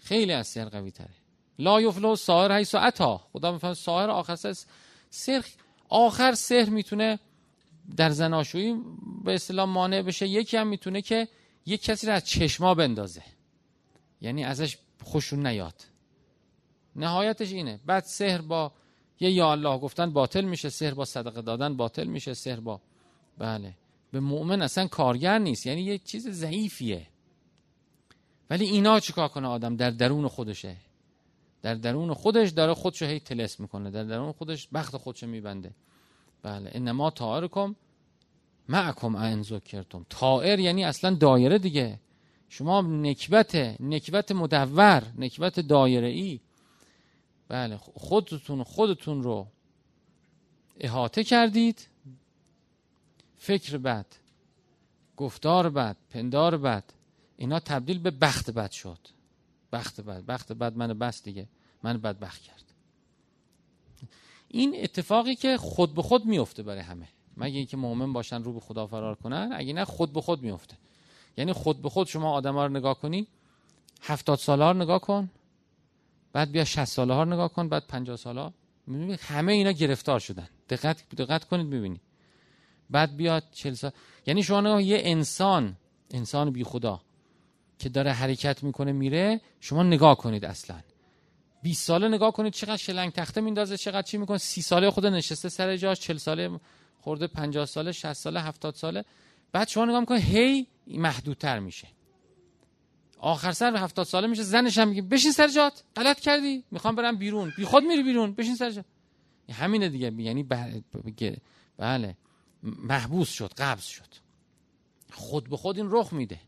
خیلی 0.00 0.32
از 0.32 0.46
سحر 0.46 0.68
قوی 0.68 0.90
تره. 0.90 1.14
لا 1.58 1.80
یفلو 1.80 2.16
ساهر 2.16 2.52
هی 2.52 2.64
ساعتا 2.64 3.18
خدا 3.32 3.52
می‌فهمه 3.52 3.74
ساهر 3.74 4.10
آخر 4.10 4.54
سحر 5.10 5.46
آخر 5.88 6.34
سحر 6.34 6.68
می‌تونه 6.68 7.18
در 7.96 8.10
زناشویی 8.10 8.76
به 9.24 9.34
اصطلاح 9.34 9.68
مانع 9.68 10.02
بشه. 10.02 10.28
یکی 10.28 10.56
هم 10.56 10.66
می‌تونه 10.66 11.02
که 11.02 11.28
یک 11.66 11.82
کسی 11.82 12.06
رو 12.06 12.12
از 12.12 12.24
چشما 12.24 12.74
بندازه. 12.74 13.22
یعنی 14.20 14.44
ازش 14.44 14.78
خوشون 15.04 15.46
نیاد. 15.46 15.74
نهایتش 16.96 17.52
اینه. 17.52 17.80
بعد 17.86 18.04
سحر 18.04 18.40
با 18.40 18.72
یه 19.20 19.30
یا 19.30 19.52
الله 19.52 19.78
گفتن 19.78 20.10
باطل 20.10 20.44
میشه. 20.44 20.68
سحر 20.68 20.94
با 20.94 21.04
صدقه 21.04 21.42
دادن 21.42 21.76
باطل 21.76 22.04
میشه. 22.04 22.34
سحر 22.34 22.60
با 22.60 22.80
بله. 23.38 23.74
به 24.12 24.20
مؤمن 24.20 24.62
اصلا 24.62 24.88
کارگر 24.88 25.38
نیست. 25.38 25.66
یعنی 25.66 25.82
یه 25.82 25.98
چیز 25.98 26.28
ضعیفیه. 26.28 27.06
ولی 28.50 28.64
اینا 28.64 29.00
چیکار 29.00 29.28
کنه 29.28 29.48
آدم؟ 29.48 29.76
در 29.76 29.90
درون 29.90 30.28
خودشه. 30.28 30.76
در 31.62 31.74
درون 31.74 32.14
خودش 32.14 32.50
داره 32.50 32.74
خودشو 32.74 33.06
هی 33.06 33.20
تلس 33.20 33.60
می‌کنه. 33.60 33.90
در 33.90 34.04
درون 34.04 34.32
خودش 34.32 34.68
بخت 34.72 34.96
خودشو 34.96 35.26
میبنده. 35.26 35.70
بله. 36.42 36.70
انما 36.74 37.10
طائرکم 37.10 37.76
معکم 38.68 39.14
ان 39.16 39.42
ذکرتم. 39.42 40.06
طائر 40.08 40.58
یعنی 40.58 40.84
اصلا 40.84 41.14
دایره 41.14 41.58
دیگه. 41.58 42.00
شما 42.48 42.80
نکبت 42.80 43.54
نکبت 43.80 44.32
مدور 44.32 45.02
نکبت 45.18 45.60
دایره 45.60 46.08
ای 46.08 46.40
بله. 47.48 47.76
خودتون 47.76 48.62
خودتون 48.62 49.22
رو 49.22 49.46
احاطه 50.80 51.24
کردید. 51.24 51.86
فکر 53.38 53.78
بد 53.78 54.06
گفتار 55.16 55.70
بد 55.70 55.96
پندار 56.10 56.56
بد. 56.56 56.84
اینا 57.40 57.60
تبدیل 57.60 57.98
به 57.98 58.10
بخت 58.10 58.50
بد 58.50 58.70
شد. 58.70 58.98
بخت 59.72 60.00
بد. 60.00 60.24
بخت 60.26 60.52
بد 60.52 60.76
من 60.76 60.98
بس 60.98 61.22
دیگه. 61.22 61.48
من 61.82 61.98
بدبخت 61.98 62.42
کرد. 62.42 62.64
این 64.48 64.74
اتفاقی 64.82 65.34
که 65.34 65.56
خود 65.56 65.94
به 65.94 66.02
خود 66.02 66.26
میفته 66.26 66.62
برای 66.62 66.80
همه. 66.80 67.08
مگه 67.36 67.56
اینکه 67.56 67.76
مؤمن 67.76 68.12
باشن 68.12 68.42
رو 68.42 68.52
به 68.52 68.60
خدا 68.60 68.86
فرار 68.86 69.14
کنن 69.14 69.50
اگه 69.54 69.72
نه 69.72 69.84
خود 69.84 70.12
به 70.12 70.20
خود 70.20 70.42
میفته 70.42 70.76
یعنی 71.36 71.52
خود 71.52 71.82
به 71.82 71.88
خود 71.88 72.06
شما 72.06 72.32
آدم 72.32 72.54
ها 72.54 72.66
رو 72.66 72.72
نگاه 72.72 73.00
کنی 73.00 73.26
هفتاد 74.02 74.38
ساله 74.38 74.64
ها 74.64 74.72
رو 74.72 74.78
نگاه 74.78 75.00
کن 75.00 75.30
بعد 76.32 76.52
بیا 76.52 76.64
60 76.64 76.84
ساله 76.84 77.14
ها 77.14 77.22
رو 77.22 77.32
نگاه 77.32 77.48
کن 77.48 77.68
بعد 77.68 77.86
50 77.86 78.16
ساله 78.16 78.40
ها. 78.40 78.52
همه 79.20 79.52
اینا 79.52 79.70
گرفتار 79.70 80.18
شدن. 80.18 80.48
دقت 80.68 81.08
دقت 81.16 81.44
کنید 81.44 81.70
ببینید 81.70 82.00
بعد 82.90 83.16
بیاد 83.16 83.44
40 83.52 83.74
سال. 83.74 83.90
یعنی 84.26 84.42
شما 84.42 84.60
نگاه 84.60 84.82
یه 84.82 85.00
انسان 85.04 85.76
انسان 86.10 86.50
بی 86.50 86.64
خدا 86.64 87.00
که 87.80 87.88
داره 87.88 88.12
حرکت 88.12 88.62
می‌کنه 88.62 88.92
میره 88.92 89.40
شما 89.60 89.82
نگاه 89.82 90.16
کنید 90.16 90.44
اصلا. 90.44 90.80
20 91.62 91.86
ساله 91.86 92.08
نگاه 92.08 92.32
کنید 92.32 92.52
چقدر 92.52 92.76
شلنگ 92.76 93.12
تخته 93.12 93.40
میندازه 93.40 93.76
چقدر 93.76 94.02
چی 94.02 94.18
می‌کنه. 94.18 94.38
30 94.38 94.62
ساله 94.62 94.90
خود 94.90 95.06
نشسته 95.06 95.48
سر 95.48 95.76
جاش 95.76 96.00
40 96.00 96.16
ساله 96.16 96.60
خورده 97.00 97.26
50 97.26 97.66
ساله 97.66 97.92
60 97.92 98.12
ساله 98.12 98.40
70 98.40 98.74
ساله. 98.74 99.04
بعد 99.52 99.68
شما 99.68 99.84
نگاه 99.84 100.00
می‌کنید 100.00 100.22
هی 100.22 100.66
محدودتر 100.86 101.58
میشه. 101.58 101.88
آخر 103.18 103.52
سر 103.52 103.76
70 103.76 104.06
ساله 104.06 104.26
میشه 104.26 104.42
زنش 104.42 104.78
هم 104.78 104.88
میگه 104.88 105.02
بشین 105.02 105.32
سر 105.32 105.48
جات 105.48 105.82
غلط 105.96 106.20
کردی. 106.20 106.64
می‌خوام 106.70 106.94
برم 106.94 107.16
بیرون. 107.16 107.52
بی 107.56 107.64
خود 107.64 107.82
میری 107.84 108.02
بیرون 108.02 108.32
بشین 108.34 108.56
سر 108.56 108.70
جات 108.70 108.84
همینه 109.52 109.88
دیگه. 109.88 110.12
یعنی 110.12 110.42
بله. 111.78 112.16
محبوس 112.62 113.28
شد 113.28 113.52
قبض 113.58 113.84
شد. 113.84 114.08
خود 115.12 115.48
به 115.48 115.56
خود 115.56 115.76
این 115.76 115.88
رخ 115.90 116.12
میده. 116.12 116.40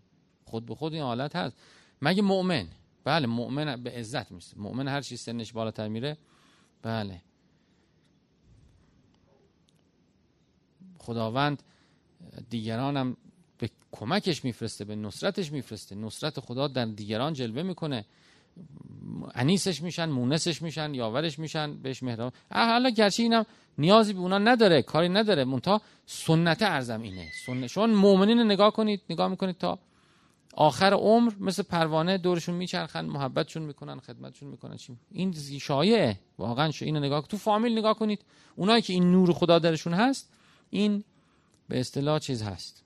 خود 0.45 0.67
به 0.67 0.75
خود 0.75 0.93
این 0.95 1.03
حالت 1.03 1.37
هست. 1.37 1.57
مگه 2.03 2.23
مؤمن؟ 2.23 2.67
بله 3.05 3.27
مؤمن 3.27 3.83
به 3.83 3.91
عزت 3.91 4.33
میشه 4.33 4.59
مؤمن 4.59 4.89
هر 4.89 5.01
چیز 5.01 5.21
سنش 5.21 5.53
بالاتر 5.53 5.89
میره. 5.89 6.17
بله. 6.83 7.23
خداوند 10.99 11.63
دیگرانم 12.51 13.17
به 13.59 13.71
کمکش 13.93 14.45
میفرسته 14.45 14.85
به 14.85 14.97
نصرتش 14.97 15.53
میفرسته. 15.53 15.95
نصرت 15.95 16.41
خدا 16.41 16.69
در 16.69 16.85
دیگران 16.85 17.33
جلوه 17.33 17.63
می‌کنه. 17.63 18.05
انیسش 19.35 19.83
میشن 19.83 20.05
مونسش 20.09 20.63
میشن 20.63 20.95
یاورش 20.95 21.39
میشن 21.39 21.75
بهش 21.75 22.03
مهربان. 22.03 22.33
حالا 22.51 22.91
گرچه 22.91 23.23
اینم 23.23 23.47
نیازی 23.79 24.13
به 24.13 24.19
اونا 24.19 24.39
نداره 24.39 24.83
کاری 24.83 25.09
نداره. 25.09 25.45
مونتا 25.45 25.81
سنت 26.07 26.63
ارزم 26.63 27.03
اینه. 27.03 27.29
سنت 27.47 27.67
شما 27.67 27.87
مؤمنین 27.87 28.41
نگاه 28.41 28.73
کنید 28.73 29.01
نگاه 29.11 29.29
می‌کنید 29.29 29.59
تا 29.59 29.79
آخر 30.53 30.93
عمر 30.93 31.33
مثل 31.41 31.63
پروانه 31.63 32.19
دورشون 32.19 32.55
میچرخن 32.55 33.05
محبتشون 33.05 33.63
می‌کنن 33.63 34.01
خدمتشون 34.01 34.49
می‌کنن. 34.49 34.77
چی؟ 34.77 34.97
این 35.11 35.33
شایعه. 35.61 36.19
واقعا 36.39 36.71
شو 36.71 36.85
اینو 36.85 37.01
نگاه 37.01 37.27
تو 37.27 37.37
فامیل 37.37 37.79
نگاه 37.79 37.95
کنید. 37.95 38.25
اونایی 38.57 38.83
که 38.83 38.93
این 38.93 39.13
نور 39.13 39.33
خدا 39.33 39.59
درشون 39.59 39.95
هست 39.95 40.33
این 40.71 41.05
به 41.69 41.81
اصطلاح 41.81 42.19
چیز 42.19 42.43
هست. 42.43 42.85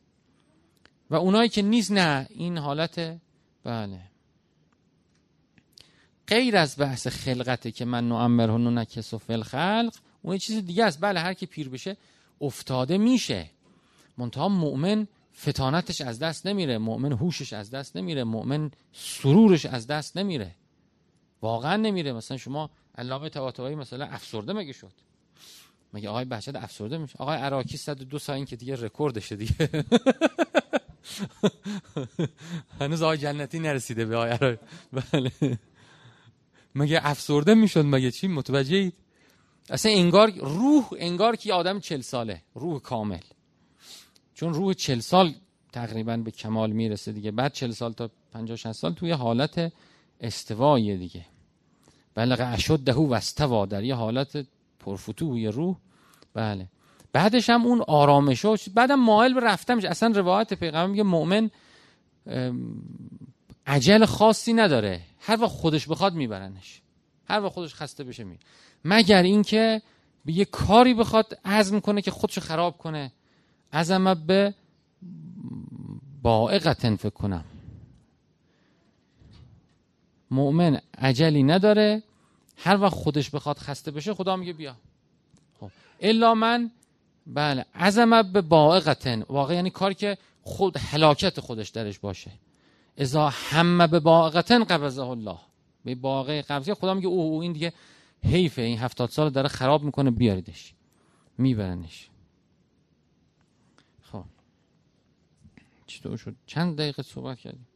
و 1.10 1.14
اونایی 1.14 1.48
که 1.48 1.62
نیست 1.62 1.92
نه. 1.92 2.26
این 2.30 2.58
حالت 2.58 3.18
بله. 3.64 4.00
غیر 6.26 6.56
از 6.56 6.78
بحث 6.78 7.06
خلقته 7.06 7.72
که 7.72 7.84
من 7.84 8.08
نعمره 8.08 8.52
و 8.52 8.58
نکس 8.58 9.14
و 9.14 9.18
خلق 9.18 9.94
اون 10.22 10.38
چیز 10.38 10.66
دیگه 10.66 10.84
است. 10.84 11.00
بله 11.00 11.20
هر 11.20 11.34
کی 11.34 11.46
پیر 11.46 11.68
بشه 11.68 11.96
افتاده 12.40 12.98
میشه. 12.98 13.50
منتها 14.18 14.48
مؤمن 14.48 15.08
فتانتش 15.40 16.00
از 16.00 16.18
دست 16.18 16.46
نمیره 16.46 16.78
مؤمن 16.78 17.12
هوشش 17.12 17.52
از 17.52 17.70
دست 17.70 17.96
نمیره 17.96 18.24
مؤمن 18.24 18.70
سرورش 18.92 19.66
از 19.66 19.86
دست 19.86 20.16
نمیره. 20.16 20.54
واقعا 21.42 21.76
نمیره. 21.76 22.12
مثلا 22.12 22.36
شما 22.36 22.70
علامه 22.98 23.28
طباطبایی 23.28 23.76
مثلا 23.76 24.04
افسرده 24.04 24.52
مگه 24.52 24.72
شد؟ 24.72 24.92
مگه 25.94 26.08
آقای 26.08 26.24
بهجت 26.24 26.56
افسرده 26.56 26.98
میشه؟ 26.98 27.14
آقای 27.18 27.36
عراقی 27.36 27.76
102 27.76 28.18
سال 28.18 28.36
این 28.36 28.44
که 28.44 28.56
دیگه 28.56 28.76
رکوردشه 28.76 29.36
دیگه. 29.36 29.54
هنوز 32.80 33.02
آقای 33.02 33.18
جنتی 33.18 33.58
نرسیده 33.58 34.04
به 34.04 34.16
آقای 34.16 34.30
عراقی. 34.30 34.58
بله. 34.92 35.32
مگه 36.74 37.00
افسرده 37.02 37.54
می‌شد 37.54 37.84
مگه 37.84 38.10
چی؟ 38.10 38.28
متوجه 38.28 38.76
اید 38.76 38.94
اصلا 39.70 39.92
انگار 39.92 40.30
روح 40.30 40.88
انگار 40.98 41.36
که 41.36 41.52
آدم 41.52 41.80
چل 41.80 42.00
ساله. 42.00 42.42
روح 42.54 42.80
کامل. 42.80 43.20
چون 44.36 44.54
روح 44.54 44.72
چل 44.72 44.98
سال 44.98 45.34
تقریبا 45.72 46.16
به 46.16 46.30
کمال 46.30 46.70
می‌رسه 46.72 47.12
دیگه. 47.12 47.30
بعد 47.30 47.52
چل 47.52 47.70
سال 47.70 47.92
تا 47.92 48.10
50 48.32 48.56
60 48.56 48.72
سال 48.72 48.92
توی 48.92 49.10
حالت 49.10 49.72
استوایی 50.20 50.96
دیگه. 50.96 51.26
بلغ 52.14 52.52
اشد 52.54 52.78
دهو 52.78 53.08
و 53.08 53.14
استوا 53.14 53.66
در 53.66 53.84
یه 53.84 53.94
حالت 53.94 54.46
پرفتوی 54.78 55.46
روح. 55.46 55.76
بله. 56.34 56.68
بعدش 57.12 57.50
هم 57.50 57.66
اون 57.66 57.82
آرامش 57.88 58.44
و 58.44 58.56
بعدم 58.74 58.94
مایل 58.94 59.34
به 59.34 59.40
رفتن 59.40 59.74
میشه 59.74 59.88
اصلا 59.88 60.08
روایت 60.08 60.54
پیغمبر 60.54 60.86
میگه 60.86 61.02
مؤمن 61.02 61.50
عجل 63.66 64.04
خاصی 64.04 64.52
نداره. 64.52 65.00
هر 65.20 65.40
وقت 65.40 65.50
خودش 65.50 65.88
بخواد 65.88 66.14
میبرنش. 66.14 66.82
هر 67.28 67.40
وقت 67.40 67.52
خودش 67.52 67.74
خسته 67.74 68.04
بشه 68.04 68.24
می. 68.24 68.38
مگر 68.84 69.22
اینکه 69.22 69.82
به 70.24 70.32
یه 70.32 70.44
کاری 70.44 70.94
بخواد 70.94 71.38
عزم 71.44 71.80
کنه 71.80 72.02
که 72.02 72.10
خودشو 72.10 72.40
خراب 72.40 72.78
کنه. 72.78 73.12
عزم 73.76 74.14
به 74.14 74.54
بائقتن 76.22 76.96
فکر 76.96 77.10
کنم. 77.10 77.44
مؤمن 80.30 80.80
عجلی 80.98 81.42
نداره. 81.42 82.02
هر 82.56 82.80
وقت 82.80 82.94
خودش 82.94 83.30
بخواد 83.30 83.58
خسته 83.58 83.90
بشه 83.90 84.14
خدا 84.14 84.36
میگه 84.36 84.52
بیا. 84.52 84.76
خب. 85.60 85.70
الا 86.00 86.34
من 86.34 86.70
بله 87.26 87.64
عزم 87.74 88.22
به 88.22 88.40
بائقتن 88.40 89.22
واقعا 89.28 89.54
یعنی 89.56 89.70
کاری 89.70 89.94
که 89.94 90.18
خود 90.42 90.76
حلاکت 90.76 91.40
خودش 91.40 91.68
درش 91.68 91.98
باشه. 91.98 92.30
ازا 92.98 93.28
همه 93.28 93.86
به 93.86 94.00
باقتن 94.00 94.64
قبضه 94.64 95.06
الله. 95.06 95.38
به 95.84 95.94
باقه 95.94 96.42
قبضه 96.42 96.74
خدا 96.74 96.94
میگه 96.94 97.08
او, 97.08 97.20
او 97.20 97.42
این 97.42 97.52
دیگه 97.52 97.72
حیفه. 98.24 98.62
این 98.62 98.78
هفتاد 98.78 99.10
سال 99.10 99.30
داره 99.30 99.48
خراب 99.48 99.82
می‌کنه 99.82 100.10
بیاریدش. 100.10 100.74
میبرنش. 101.38 102.08
22 106.00 106.16
شد. 106.16 106.36
چند 106.46 106.78
دقیقه 106.78 107.02
صحبت 107.02 107.38
کردیم؟ 107.38 107.66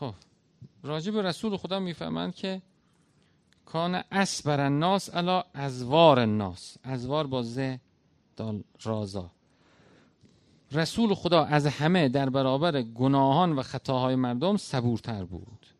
خب. 0.00 0.14
راجع 0.82 1.12
به 1.12 1.22
رسول 1.22 1.56
خدا 1.56 1.80
می‌فهمند 1.80 2.34
که 2.34 2.62
کان 3.64 4.02
اسبر 4.10 4.60
الناس 4.60 5.14
الا 5.14 5.44
ازوار 5.54 6.18
الناس. 6.18 6.76
ازوار 6.82 7.26
با 7.26 7.42
ز 7.42 7.58
دال 8.36 8.62
رازا. 8.82 9.30
رسول 10.72 11.14
خدا 11.14 11.44
از 11.44 11.66
همه 11.66 12.08
در 12.08 12.30
برابر 12.30 12.82
گناهان 12.82 13.52
و 13.52 13.62
خطاهای 13.62 14.14
مردم 14.14 14.56
صبورتر 14.56 15.24
بود. 15.24 15.75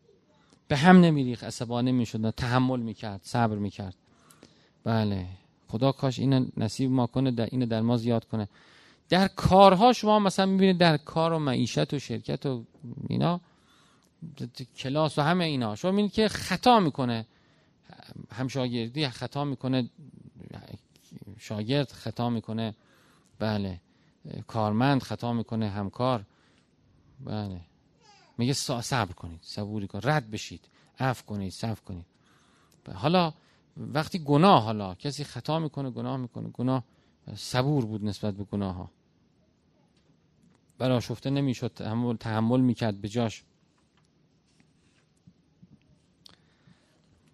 به 0.67 0.77
هم 0.77 1.01
نمیریخ 1.01 1.43
عصبانه 1.43 1.91
می‌شد 1.91 2.29
تحمل 2.29 2.79
می‌کرد 2.79 3.21
صبر 3.23 3.55
می‌کرد. 3.55 3.95
بله. 4.83 5.25
خدا 5.67 5.91
کاش 5.91 6.19
این 6.19 6.51
نصیب 6.57 6.91
ما 6.91 7.07
کنه 7.07 7.31
در 7.31 7.45
این 7.51 7.65
در 7.65 7.81
ما 7.81 7.97
زیاد 7.97 8.25
کنه. 8.25 8.49
در 9.09 9.27
کارها 9.27 9.93
شما 9.93 10.19
مثلا 10.19 10.45
می‌بینید 10.45 10.77
در 10.77 10.97
کار 10.97 11.33
و 11.33 11.39
معیشت 11.39 11.93
و 11.93 11.99
شرکت 11.99 12.45
و 12.45 12.65
اینا 13.09 13.41
کلاس 14.77 15.17
و 15.17 15.21
همه 15.21 15.45
اینا. 15.45 15.75
شما 15.75 15.91
می‌بینید 15.91 16.11
که 16.11 16.27
خطا 16.27 16.79
می‌کنه. 16.79 17.25
هم 18.31 18.47
شاگردی 18.47 19.07
خطا 19.09 19.43
می‌کنه 19.45 19.89
شاگرد 21.39 21.91
خطا 21.91 22.29
می‌کنه. 22.29 22.75
بله. 23.39 23.81
کارمند 24.47 25.03
خطا 25.03 25.33
می‌کنه 25.33 25.69
همکار. 25.69 26.25
بله. 27.19 27.61
میگه 28.37 28.53
صبر 28.53 29.13
کنید 29.13 29.39
صبوری 29.43 29.87
کن 29.87 29.99
رد 30.03 30.31
بشید 30.31 30.67
عفو 30.99 31.25
کنید 31.25 31.51
صبر 31.51 31.79
کنید. 31.85 32.05
حالا 32.93 33.33
وقتی 33.77 34.19
گناه 34.19 34.63
حالا 34.63 34.95
کسی 34.95 35.23
خطا 35.23 35.59
می‌کنه 35.59 35.89
گناه 35.89 36.17
می‌کنه 36.17 36.49
گناه 36.49 36.83
صبور 37.35 37.85
بود 37.85 38.05
نسبت 38.05 38.33
به 38.33 38.43
گناه 38.43 38.75
ها 38.75 38.91
برای 40.77 41.01
شفته 41.01 41.29
نمی‌شد 41.29 41.71
تحمل, 41.75 42.15
تحمل 42.15 42.61
می‌کرد 42.61 43.01
به 43.01 43.09
جاش. 43.09 43.43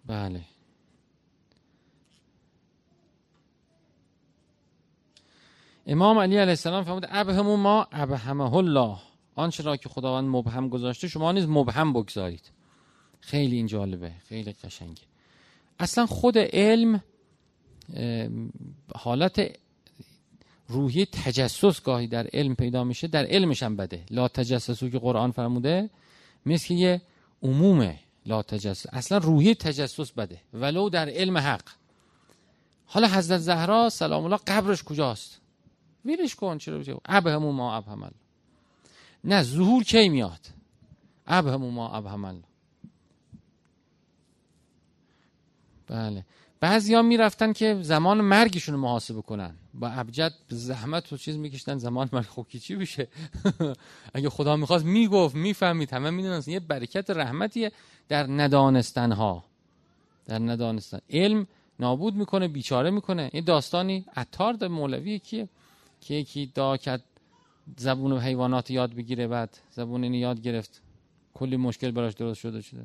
بله. 0.06 0.44
امام 5.86 6.18
علی 6.18 6.36
علیه 6.36 6.50
السلام 6.50 6.84
فرمود 6.84 7.06
ابهم 7.10 7.60
ما 7.60 7.86
ابهمه 7.92 8.54
الله. 8.54 8.98
آنچه 9.36 9.62
را 9.62 9.76
که 9.76 9.88
خداوند 9.88 10.28
مبهم 10.28 10.68
گذاشته 10.68 11.08
شما 11.08 11.32
نیز 11.32 11.46
مبهم 11.48 11.92
بگذارید. 11.92 12.50
خیلی 13.20 13.56
این 13.56 13.66
جالبه 13.66 14.12
خیلی 14.28 14.52
قشنگه. 14.52 15.02
اصلا 15.78 16.06
خود 16.06 16.38
علم 16.38 17.02
حالت 18.94 19.56
روحی 20.68 21.06
تجسس 21.06 21.82
گاهی 21.82 22.06
در 22.06 22.26
علم 22.32 22.54
پیدا 22.54 22.84
میشه 22.84 23.06
در 23.08 23.26
علمش 23.26 23.62
هم 23.62 23.76
بده. 23.76 24.04
لا 24.10 24.28
تجسسو 24.28 24.88
که 24.88 24.98
قرآن 24.98 25.30
فرموده 25.30 25.90
مثل 26.46 26.74
یه 26.74 27.02
عمومه 27.42 27.98
لا 28.26 28.42
تجسس. 28.42 28.86
اصلا 28.92 29.18
روحی 29.18 29.54
تجسس 29.54 30.12
بده 30.12 30.40
ولو 30.52 30.88
در 30.88 31.08
علم 31.08 31.38
حق. 31.38 31.68
حالا 32.86 33.08
حضرت 33.08 33.40
زهرا 33.40 33.88
سلام 33.88 34.24
الله 34.24 34.36
قبرش 34.36 34.82
کجاست؟ 34.82 35.40
ویرش 36.04 36.34
کن 36.34 36.58
چرا؟ 36.58 37.00
ابهمو 37.04 37.52
ما 37.52 37.76
ابهم 37.76 38.10
نه 39.24 39.42
ظهور 39.42 39.82
کی 39.84 40.08
میاد؟ 40.08 40.40
ابهمو 41.26 41.70
ما 41.70 41.88
ابهم 41.96 42.42
بله. 45.86 46.24
بعضی 46.60 46.94
ها 46.94 47.02
می‌رفتن 47.02 47.52
که 47.52 47.78
زمان 47.82 48.20
مرگشون 48.20 48.74
رو 48.74 48.80
محاسبه 48.80 49.22
کنن. 49.22 49.54
با 49.74 49.88
ابجد 49.88 50.32
زحمت 50.48 51.12
و 51.12 51.16
چیز 51.16 51.36
میکشتن 51.36 51.78
زمان 51.78 52.08
مرگ. 52.12 52.24
خب 52.24 52.46
چی 52.62 52.76
بشه 52.76 53.08
اگه 54.14 54.30
خدا 54.30 54.56
می‌خواست 54.56 54.84
می‌گفت 54.84 55.34
می‌فهمید. 55.34 55.92
همه 55.92 56.10
می‌دونست 56.10 56.48
یه 56.48 56.60
برکت 56.60 57.10
رحمتیه 57.10 57.72
در 58.08 58.26
ندانستن 58.26 59.12
ها 59.12 59.44
در 60.26 60.38
ندانستن. 60.38 60.98
علم 61.10 61.46
نابود 61.80 62.14
می‌کنه 62.14 62.48
بیچاره 62.48 62.90
می‌کنه. 62.90 63.30
این 63.32 63.44
داستانی 63.44 64.04
عطار 64.16 64.68
مولوی 64.68 65.18
کیه؟ 65.18 65.48
که 66.00 66.14
یکی 66.14 66.52
دا 66.54 66.76
کرد 66.76 67.02
زبون 67.76 68.18
حیوانات 68.18 68.70
یاد 68.70 68.94
بگیره 68.94 69.26
بعد 69.26 69.58
زبون 69.70 70.04
اینو 70.04 70.16
یاد 70.16 70.40
گرفت. 70.40 70.82
کلی 71.34 71.56
مشکل 71.56 71.90
براش 71.90 72.14
درست 72.14 72.40
شده 72.40 72.60
شده. 72.60 72.84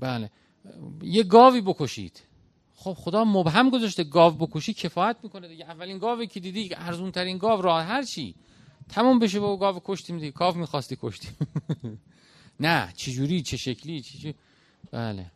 بله. 0.00 0.30
یه 1.02 1.22
گاوی 1.22 1.60
بکشید. 1.60 2.22
خب 2.74 2.92
خدا 2.92 3.24
مبهم 3.24 3.70
گذاشته 3.70 4.04
گاو 4.04 4.34
بکشی 4.34 4.74
کفایت 4.74 5.16
می‌کنه 5.22 5.48
دیگه. 5.48 5.64
اولین 5.64 5.98
گاوی 5.98 6.26
که 6.26 6.40
دیدی 6.40 6.74
ارزون 6.74 7.10
ترین 7.10 7.38
گاو 7.38 7.62
راه 7.62 7.84
هر 7.84 8.02
چی. 8.02 8.34
تمام 8.88 9.18
بشه 9.18 9.40
با 9.40 9.56
گاو 9.56 9.80
کشتیم 9.84 10.18
دیگه. 10.18 10.30
گاو 10.30 10.54
می‌خواستی 10.56 10.98
کشتیم 11.00 11.36
نه 12.60 12.92
چجوری 12.96 13.42
چه 13.42 13.56
شکلی 13.56 14.00
چه. 14.00 14.34
بله. 14.90 15.32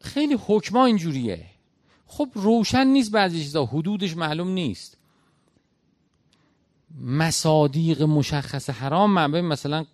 خیلی 0.00 0.36
حکما 0.46 0.86
اینجوریه. 0.86 1.46
خب 2.10 2.28
روشن 2.34 2.86
نیست 2.86 3.12
بعضی 3.12 3.42
چیزا 3.42 3.64
حدودش 3.64 4.16
معلوم 4.16 4.48
نیست. 4.48 4.96
مصادیق 7.00 8.02
مشخص 8.02 8.70
حرام 8.70 9.10
معبه 9.10 9.42
مثلا 9.42 9.86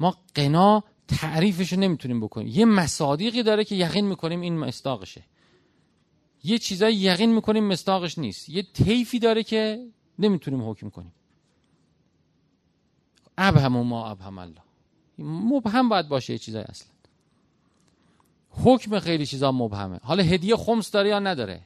ما 0.00 0.16
قنا 0.34 0.84
تعریفش 1.08 1.72
رو 1.72 1.80
نمی‌تونیم 1.80 2.20
بکنیم. 2.20 2.48
یه 2.48 2.64
مصادیقی 2.64 3.42
داره 3.42 3.64
که 3.64 3.74
یقین 3.74 4.06
می‌کنیم 4.06 4.40
این 4.40 4.58
مستاقشه 4.58 5.22
یه 6.44 6.58
چیزایی 6.58 6.96
یقین 6.96 7.34
می‌کنیم 7.34 7.64
مستاقش 7.64 8.18
نیست. 8.18 8.48
یه 8.48 8.62
طیفی 8.62 9.18
داره 9.18 9.42
که 9.42 9.86
نمی‌تونیم 10.18 10.70
حکم 10.70 10.90
کنیم. 10.90 11.12
ابهم 13.38 13.72
ما 13.72 14.10
ابهم 14.10 14.38
الله 14.38 14.62
مبهم 15.18 15.88
باید 15.88 16.08
باشه 16.08 16.32
یه 16.32 16.38
چیزای 16.38 16.62
اصلا 16.62 16.88
حکم 18.50 18.98
خیلی 18.98 19.26
چیزا 19.26 19.52
مبهمه. 19.52 20.00
حالا 20.02 20.22
هدیه 20.22 20.56
خمس 20.56 20.90
داره 20.90 21.08
یا 21.08 21.18
نداره؟ 21.18 21.60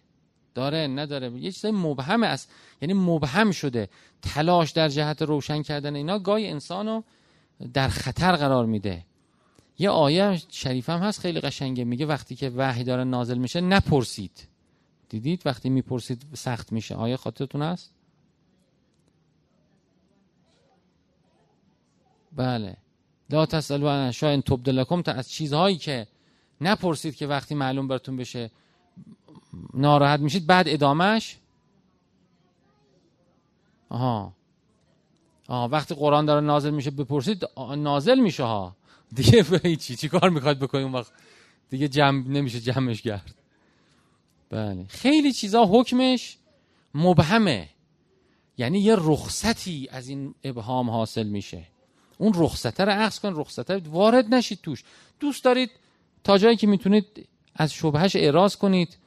داره 0.55 0.87
نداره. 0.87 1.31
یه 1.31 1.53
چیزای 1.53 1.73
مبهمه 1.73 2.27
است. 2.27 2.51
یعنی 2.83 2.95
مبهم 2.95 3.51
شده. 3.51 3.89
تلاش 4.23 4.71
در 4.71 4.89
جهت 4.89 5.23
روشن 5.23 5.63
کردن 5.63 5.97
اینا 5.97 6.19
گای 6.19 6.49
انسانو 6.49 7.03
در 7.75 7.89
خطر 7.89 8.37
قرار 8.37 8.67
میده. 8.67 9.05
یه 9.79 9.91
آیه 9.91 10.43
شریف 10.51 10.91
هم 10.91 11.01
هست 11.01 11.21
خیلی 11.21 11.41
قشنگه. 11.41 11.85
میگه 11.85 12.07
وقتی 12.07 12.35
که 12.35 12.53
وحی 12.57 12.85
داره 12.85 13.05
نازل 13.05 13.39
میشه 13.39 13.61
نپرسید. 13.61 14.49
دیدید؟ 15.09 15.43
وقتی 15.45 15.71
می‌پرسید 15.71 16.27
سخت 16.35 16.73
میشه. 16.73 16.95
آیه 16.95 17.17
خاطرتون 17.17 17.63
هست؟ 17.63 17.95
بله. 22.37 22.77
لا 23.31 23.47
تسالو 23.47 23.89
عن 23.89 24.09
اشیاء 24.09 24.41
تبدلکم 24.41 25.03
تا 25.03 25.13
از 25.13 25.31
چیزهایی 25.31 25.77
که 25.77 26.07
نپرسید 26.63 27.17
که 27.17 27.27
وقتی 27.27 27.55
معلوم 27.55 27.89
براتون 27.89 28.17
بشه 28.17 28.51
ناراحت 29.75 30.21
میشید 30.21 30.47
بعد 30.47 30.69
ادامش 30.69 31.37
آها. 33.89 34.33
آها 35.49 35.69
وقتی 35.69 35.95
قرآن 35.95 36.25
داره 36.25 36.41
نازل 36.41 36.71
میشه 36.71 36.91
بپرسید 36.91 37.45
نازل 37.77 38.21
میشه 38.21 38.43
ها. 38.43 38.77
دیگه 39.15 39.77
چی؟ 39.77 39.97
چی 39.97 40.09
کار 40.09 40.31
می‌خواد 40.31 40.59
بکنید 40.59 40.85
اون 40.85 40.93
وقت؟ 40.93 41.13
دیگه 41.71 41.89
جمع 41.89 42.29
نمیشه 42.29 42.61
جمعش 42.61 43.03
کرد. 43.03 43.35
بله. 44.51 44.85
خیلی 44.89 45.33
چیزا 45.33 45.65
حکمش 45.65 46.39
مبهمه. 46.95 47.69
یعنی 48.59 48.79
یه 48.79 48.97
رخصتی 48.99 49.89
از 49.91 50.09
این 50.09 50.35
ابهام 50.45 50.91
حاصل 50.91 51.27
میشه. 51.27 51.67
اون 52.19 52.33
رخصته 52.37 52.85
رو 52.85 52.93
عکس 52.93 53.21
کن 53.21 53.35
رخصته 53.37 53.77
وارد 53.77 54.35
نشید 54.35 54.59
توش. 54.63 54.85
دوست 55.21 55.45
دارید 55.45 55.71
تا 56.25 56.39
جایی 56.39 56.57
که 56.57 56.67
می‌تونید 56.67 57.29
از 57.55 57.73
شبهش 57.73 58.17
اعراض 58.17 58.57
کنید. 58.57 58.99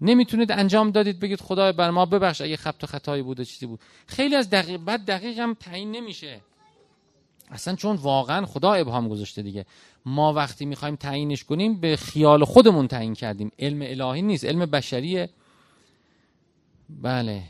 نمی‌تونید 0.00 0.52
انجام 0.52 0.90
دادید 0.90 1.20
بگید 1.20 1.40
خدای 1.40 1.72
بر 1.72 1.90
ما 1.90 2.06
ببخش 2.06 2.40
اگه 2.40 2.56
خبت 2.56 2.84
و 2.84 2.86
خطایی 2.86 3.22
بوده 3.22 3.44
چیزی 3.44 3.66
بود. 3.66 3.80
خیلی 4.06 4.34
از 4.34 4.50
دقیق 4.50 4.80
بعد 4.80 5.04
دقیق 5.04 5.38
هم 5.38 5.54
تعیین 5.54 5.90
نمیشه. 5.90 6.40
اصلا 7.50 7.76
چون 7.76 7.96
واقعا 7.96 8.46
خدا 8.46 8.72
ابهام 8.72 9.08
گذاشته 9.08 9.42
دیگه. 9.42 9.66
ما 10.06 10.32
وقتی 10.32 10.64
می‌خوایم 10.64 10.96
تعیینش 10.96 11.44
کنیم 11.44 11.80
به 11.80 11.96
خیال 11.96 12.44
خودمون 12.44 12.88
تعیین 12.88 13.14
کردیم. 13.14 13.52
علم 13.58 13.82
الهی 13.82 14.22
نیست 14.22 14.44
علم 14.44 14.66
بشریه. 14.66 15.30
بله 16.90 17.42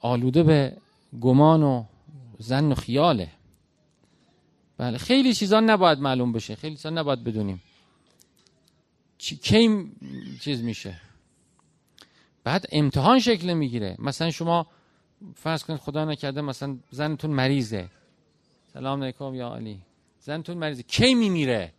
آلوده 0.00 0.42
به 0.42 0.76
گمان 1.20 1.62
و 1.62 1.84
زن 2.38 2.72
و 2.72 2.74
خیاله. 2.74 3.28
بله 4.78 4.98
خیلی 4.98 5.34
چیزا 5.34 5.60
نباید 5.60 5.98
معلوم 5.98 6.32
بشه 6.32 6.54
خیلی 6.54 6.76
چیزا 6.76 6.90
نباید 6.90 7.24
بدونیم. 7.24 7.62
کی 9.20 9.90
چیز 10.40 10.62
میشه؟ 10.62 11.00
بعد 12.44 12.66
امتحان 12.72 13.18
شکل 13.18 13.54
می‌گیره. 13.54 13.96
مثلا 13.98 14.30
شما 14.30 14.66
فرض 15.34 15.64
کنید 15.64 15.80
خدا 15.80 16.04
نکرده 16.04 16.40
مثلا 16.40 16.78
زنتون 16.90 17.30
مریضه. 17.30 17.90
سلام 18.72 19.02
علیکم 19.02 19.34
یا 19.34 19.54
علی. 19.54 19.80
زنتون 20.20 20.56
مریضه. 20.56 20.82
کی 20.82 21.14
میمیره؟ 21.14 21.72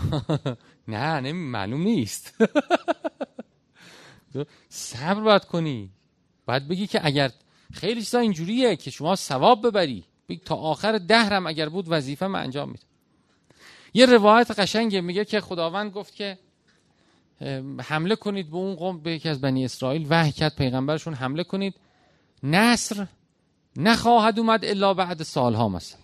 نه 0.88 1.20
نه 1.20 1.32
معلوم 1.32 1.82
نیست. 1.82 2.34
صبر 4.68 5.20
باید 5.20 5.44
کنی. 5.44 5.90
باید 6.46 6.68
بگی 6.68 6.86
که 6.86 7.06
اگر 7.06 7.30
خیلی 7.72 8.02
چیزا 8.02 8.18
اینجوریه 8.18 8.76
که 8.76 8.90
شما 8.90 9.16
ثواب 9.16 9.66
ببری. 9.66 10.04
تا 10.44 10.54
آخر 10.54 10.98
دهرم 10.98 11.46
اگر 11.46 11.68
بود 11.68 11.86
وظیفه 11.88 12.26
من 12.26 12.42
انجام 12.42 12.68
میده 12.68 12.84
یه 13.94 14.06
روایت 14.06 14.50
قشنگه 14.50 15.00
میگه 15.00 15.24
که 15.24 15.40
خداوند 15.40 15.92
گفت 15.92 16.14
که 16.14 16.38
حمله 17.80 18.16
کنید 18.16 18.50
به 18.50 18.56
اون 18.56 18.74
قوم 18.74 18.98
به 18.98 19.12
یکی 19.12 19.28
از 19.28 19.40
بنی 19.40 19.64
اسرائیل 19.64 20.06
وحی 20.10 20.50
پیغمبرشون 20.58 21.14
حمله 21.14 21.44
کنید. 21.44 21.74
نصر 22.42 23.06
نخواهد 23.76 24.38
اومد 24.38 24.64
الا 24.64 24.94
بعد 24.94 25.22
سالها 25.22 25.68
مثلا. 25.68 26.00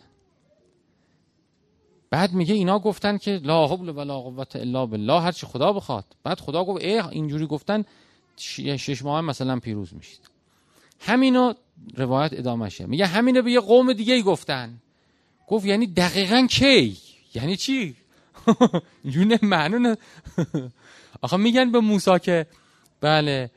بعد 2.11 2.33
میگه 2.33 2.55
اینا 2.55 2.79
گفتن 2.79 3.19
که 3.19 3.41
لا 3.45 3.67
حول 3.67 3.89
ولا 3.89 4.21
قوت 4.21 4.57
الا 4.57 4.87
بالله 4.87 5.21
هر 5.21 5.33
چی 5.33 5.47
خدا 5.47 5.73
بخواد. 5.73 6.05
بعد 6.23 6.41
خدا 6.41 6.65
گفت 6.65 6.85
ای 6.85 7.01
اینجوری 7.01 7.47
گفتن 7.47 7.85
شش 8.37 9.03
ماه 9.03 9.21
مثلا 9.21 9.59
پیروز 9.59 9.95
میشید. 9.95 10.31
همینو 11.01 11.53
روایت 11.97 12.33
ادامهشه 12.33 12.87
میگه 12.87 13.07
همینو 13.07 13.43
به 13.43 13.53
یه 13.53 13.61
قوم 13.61 13.93
دیگه 13.93 14.23
گفتن. 14.23 14.79
گفت 15.49 15.67
یعنی 15.67 15.87
دقیقا 15.87 16.47
کی؟ 16.51 16.97
یعنی 17.35 17.57
چی؟ 17.57 17.97
اینجوری 19.05 19.39
معنی 19.43 19.95
آخه 21.23 21.37
میگن 21.37 21.73
به 21.73 21.81
موسی 21.81 22.19
که 22.19 22.47
بله 23.01 23.51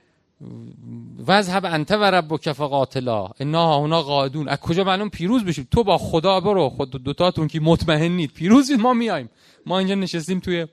وذهب 1.28 1.66
انت 1.66 1.92
و 1.92 2.04
ربک 2.04 2.52
فقاتلا 2.52 3.30
انا 3.40 3.76
اونا 3.76 4.02
قادون 4.02 4.48
از 4.48 4.60
کجا 4.60 4.84
معلوم؟ 4.84 5.10
پیروز 5.10 5.46
بشیم 5.46 5.68
تو 5.72 5.84
با 5.84 5.98
خدا 5.98 6.40
برو. 6.40 6.70
خود 6.70 6.90
دوتاتون 6.90 7.48
که 7.48 7.60
مطمئنید 7.60 8.32
پیروز 8.32 8.72
ما 8.72 8.94
میایم. 8.94 9.30
ما 9.66 9.80
اینجا 9.80 9.96
نشستیم 9.96 10.40
توی 10.40 10.68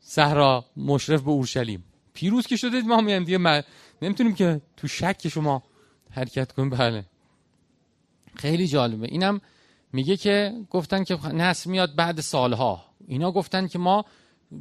صحرا 0.00 0.64
مشرف 0.76 1.22
به 1.22 1.30
اورشلیم. 1.30 1.84
پیروز 2.14 2.46
که 2.46 2.56
شدید 2.56 2.84
ما 2.84 3.00
میایم. 3.00 3.24
دیگه 3.24 3.64
نمی‌تونیم 4.02 4.34
که 4.34 4.60
تو 4.76 4.88
شک 4.88 5.28
شما 5.28 5.62
حرکت 6.10 6.52
کنیم. 6.52 6.70
بله. 6.70 7.04
خیلی 8.36 8.66
جالبه. 8.66 9.06
اینم 9.06 9.40
میگه 9.92 10.16
که 10.16 10.52
گفتن 10.70 11.04
که 11.04 11.26
نصر 11.26 11.70
میاد 11.70 11.94
بعد 11.94 12.20
سالها. 12.20 12.84
اینا 13.08 13.32
گفتن 13.32 13.66
که 13.66 13.78
ما 13.78 14.04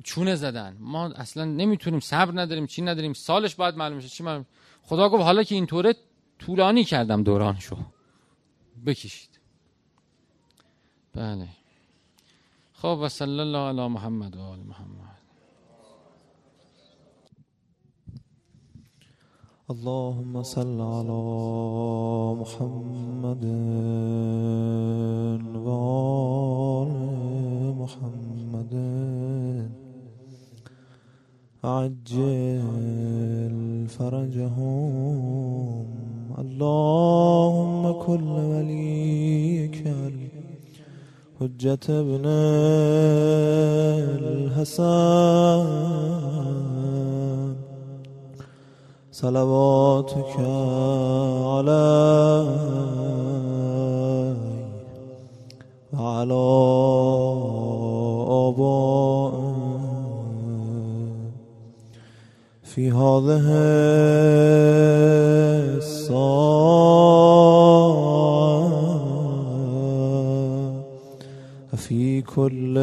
چونه 0.03 0.35
زدن. 0.35 0.77
ما 0.79 1.05
اصلا 1.05 1.45
نمی‌تونیم 1.45 1.99
صبر 1.99 2.41
نداریم 2.41 2.65
چی 2.65 2.81
نداریم. 2.81 3.13
سالش 3.13 3.55
باید 3.55 3.75
معلوم 3.75 3.99
شه 3.99 4.07
چی 4.07 4.23
معلوم. 4.23 4.45
خدا 4.83 5.09
گفت 5.09 5.23
حالا 5.23 5.43
که 5.43 5.55
اینطوره 5.55 5.95
طولانی 6.39 6.83
کردم 6.83 7.23
دورانشو. 7.23 7.77
بکشید. 8.85 9.39
بله. 11.15 11.47
خب 12.73 12.99
و 13.01 13.09
صلی 13.09 13.39
الله 13.39 13.57
علی 13.57 13.87
محمد 13.87 14.35
و 14.35 14.41
آل 14.41 14.59
محمد. 14.59 15.19
اللهم 19.69 20.43
صل 20.43 20.81
على 20.81 21.21
محمد 22.41 23.45
وآل 25.55 26.91
محمد. 27.73 28.73
عجل 31.63 33.51
فرجهم. 33.87 35.85
اللهم 36.39 37.91
كل 37.91 38.23
وليك 38.23 39.83
حجة 41.39 41.79
ابن 41.89 42.25
الحسن. 44.23 45.65
صلواتك 49.11 50.39
عليه 51.53 52.49
وعلى 55.93 56.33
آبائه 58.47 59.78
في 62.79 62.91
هذه 62.91 63.43
الساعة 65.77 66.15
في 71.75 72.21
كل 72.21 72.75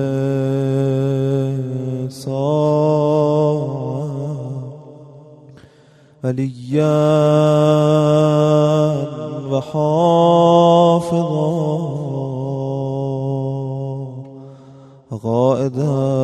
ساعة 2.12 3.56
وليا 6.24 6.96
وحافظا. 9.50 10.56
قائدا 15.24 16.16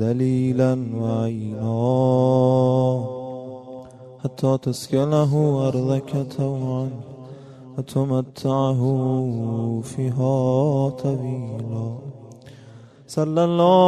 ودليلا 0.00 0.72
وعينا 0.96 1.76
حتى 4.24 4.58
تسكنه 4.62 5.32
أرضك 5.68 6.26
طوعا 6.38 6.90
وتمتعه 7.78 8.80
فيها 9.84 10.88
طويلا 10.88 11.98
صلى 13.06 13.44
الله 13.44 13.84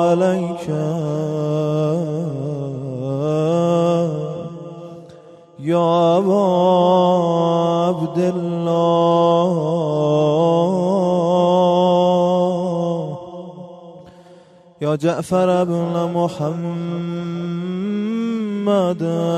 عليك 0.00 0.68
يا 5.60 6.18
أبا 6.18 6.44
عبد 7.88 8.18
الله 8.18 9.59
جعفر 14.96 15.64
بن 15.64 16.10
محمد 16.14 17.02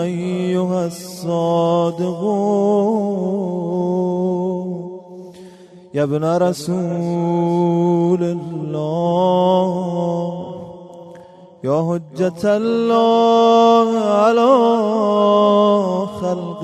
أيها 0.02 0.86
الصادق. 0.86 2.22
يا 5.94 6.02
ابن 6.02 6.24
رسول 6.24 8.22
الله 8.22 9.68
يا 11.64 11.78
حجة 11.88 12.56
الله 12.56 13.88
على 13.98 14.50
خلقه. 16.20 16.62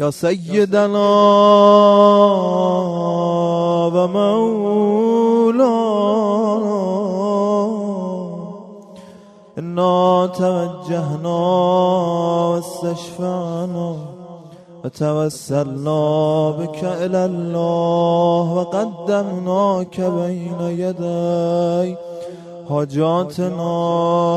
يا 0.00 0.10
سيدنا 0.10 1.08
ومولانا. 3.94 4.60
إنا 9.58 10.26
توجهنا 10.26 11.40
واستشفعنا 12.50 13.96
وتوسلنا 14.84 16.50
بك 16.50 16.80
إلى 16.84 17.24
الله 17.24 18.52
وقدمناك 18.56 20.00
بين 20.00 20.60
يدي. 20.60 21.96
حاجاتنا 22.70 23.74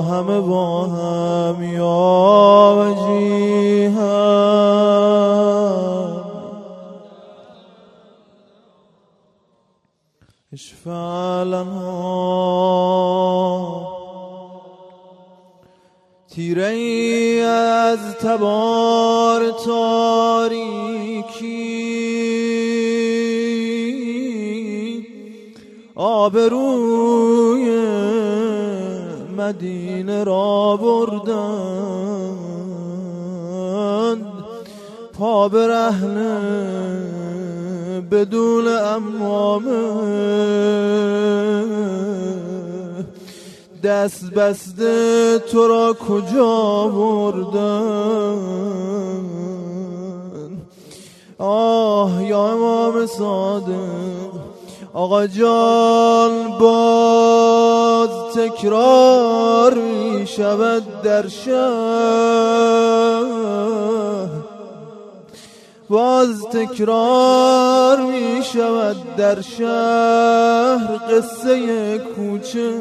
همه 0.09 0.39
با 0.39 0.85
هم 0.85 1.63
یا 1.63 2.73
وجیها 2.77 4.23
اشفع 10.53 11.43
لنا 11.43 12.43
تیره 16.29 17.45
از 17.45 17.99
تبار 18.15 19.51
تاریکی. 19.65 20.93
آبروی 25.95 27.69
مدینه 29.37 30.23
را 30.23 30.77
بردند. 30.77 31.93
پا 35.13 35.49
برهنه 35.49 37.22
بدون 38.01 38.67
امامه 38.67 39.83
دست 43.83 44.25
بسته 44.25 45.39
تو 45.39 45.67
را 45.67 45.93
کجا 45.93 46.87
بردن 46.87 48.37
آه 51.39 52.23
یا 52.23 52.51
امام 52.51 53.05
صادق 53.05 54.33
آقا 54.93 55.27
جان 55.27 56.57
باز 56.59 58.09
تکرار 58.35 59.77
شود 60.25 61.01
در 61.01 61.27
شهر 61.27 61.53
باز 65.93 66.45
تکرار 66.53 68.01
می 68.01 68.43
شود 68.53 69.15
در 69.17 69.41
شهر 69.41 70.97
قصه 71.11 71.97
کوچه. 71.97 72.71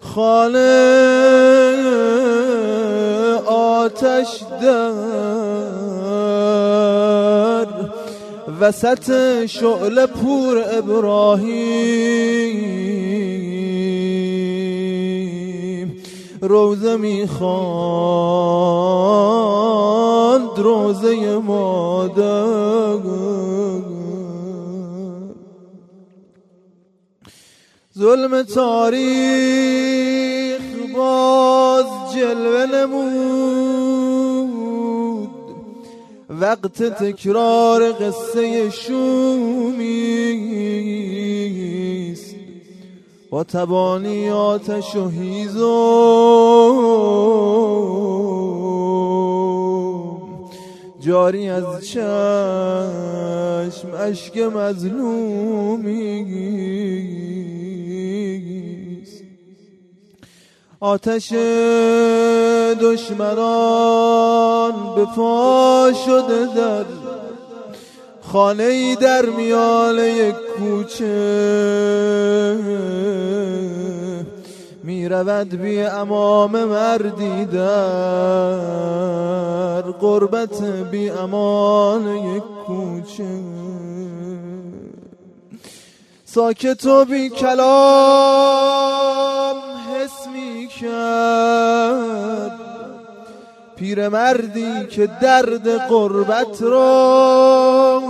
خانه 0.00 0.58
آتش 3.46 4.42
در 4.62 4.92
وسط 8.60 9.12
شعله 9.46 10.06
پور 10.06 10.64
ابراهیم. 10.78 12.06
روزه 16.40 16.96
ماند 20.38 20.58
روزه 20.58 21.38
مادر. 21.38 22.98
ظلم 27.98 28.42
تاریخ 28.42 29.00
باز 30.96 31.86
جلوه 32.14 32.66
نمود. 32.66 33.66
وقت 36.40 36.82
تکرار 36.82 37.92
قصه 37.92 38.70
شومی 38.70 39.86
و 42.12 42.36
با 43.30 43.44
تبانی 43.44 44.30
آتش 44.30 44.96
و 44.96 45.08
هیزم 45.08 45.66
جاری 51.06 51.48
از 51.48 51.64
چشم 51.86 52.00
اشک 53.98 54.38
مظلومیست 54.38 54.96
آتش 60.80 61.32
دشمنان 62.80 63.94
به 64.96 65.04
پا 65.04 65.92
شده 66.06 66.54
در 66.56 66.84
خانه 68.22 68.96
در 68.96 69.26
میان 69.26 69.98
یک 69.98 70.34
کوچه. 70.58 71.06
می 74.86 75.08
رود 75.08 75.48
بی 75.48 75.80
امام 75.80 76.64
مردی 76.64 77.44
در. 77.44 78.56
قربت 79.80 80.62
بی 80.62 81.10
امان 81.10 82.16
یک 82.16 82.42
کوچه. 82.66 83.40
ساکت 86.24 86.86
و 86.86 87.04
بی 87.04 87.28
کلام 87.28 87.66
حس 89.94 90.26
می 90.34 90.68
کرد 90.80 92.52
پیرمردی 93.76 94.86
که 94.90 95.08
درد 95.22 95.68
قربت 95.68 96.62
را 96.62 98.02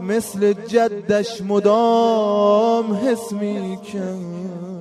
مثل 0.00 0.52
جدش 0.52 1.42
مدام 1.42 2.94
حس 2.94 3.32
می 3.32 3.78
کرد 3.92 4.79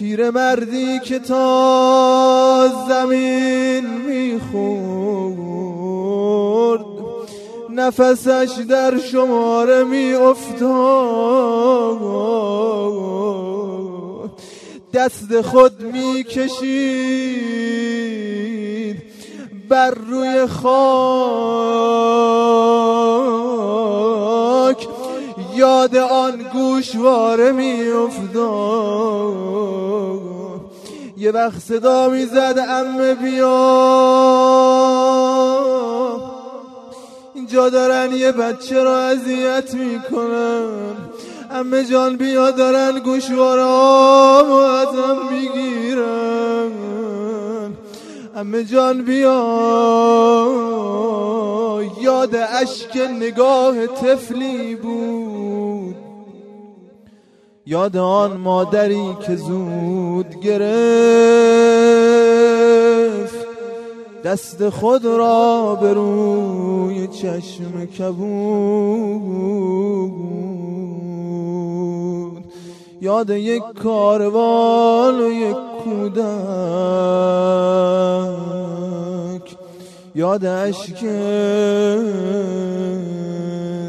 پیرمردی 0.00 0.98
که 0.98 1.18
تا 1.18 2.68
زمین 2.88 3.86
می 3.86 4.40
خورد 4.52 5.60
نفسش 7.70 8.50
در 8.68 8.98
شماره 8.98 9.84
می 9.84 10.12
افتاد 10.12 10.70
دست 14.94 15.40
خود 15.40 15.82
می 15.82 16.24
کشید 16.24 17.70
بر 19.68 19.90
روی 19.90 20.46
خاک. 20.46 21.90
یاد 25.54 25.96
آن 25.96 26.42
گوشواره 26.52 27.52
می 27.52 27.82
افتاد 27.88 28.79
وقت 31.30 31.58
صدا 31.58 32.08
می 32.08 32.26
زد 32.26 32.58
امه 32.68 33.14
بیا. 33.14 33.50
اینجا 37.34 37.68
دارن 37.68 38.12
یه 38.12 38.32
بچه 38.32 38.82
را 38.82 38.98
اذیت 38.98 39.74
می‌کنن. 39.74 40.96
امه 41.50 41.84
جان 41.84 42.16
بیا 42.16 42.50
دارن 42.50 42.98
گوشواره 42.98 43.62
ازم 44.80 45.16
می‌گیرن. 45.30 46.70
امه 48.36 48.64
جان 48.64 49.02
بیا. 49.02 49.40
یاد 52.00 52.34
اشک 52.34 52.96
نگاه 53.20 53.86
طفلی 53.86 54.74
بود. 54.74 55.09
یاد 57.66 57.96
آن 57.96 58.36
مادری 58.36 59.16
که 59.26 59.36
زود 59.36 60.40
گرفت. 60.40 60.70
دست 64.24 64.68
خود 64.68 65.04
را 65.04 65.78
به 65.80 65.92
روی 65.92 67.06
چشم 67.06 67.86
کبود. 67.86 69.50
یاد 73.00 73.30
یک 73.30 73.62
کاروان 73.82 75.20
و 75.20 75.30
یک 75.30 75.56
کودک. 75.84 76.20
یاد 80.14 80.46
عشق 80.46 80.98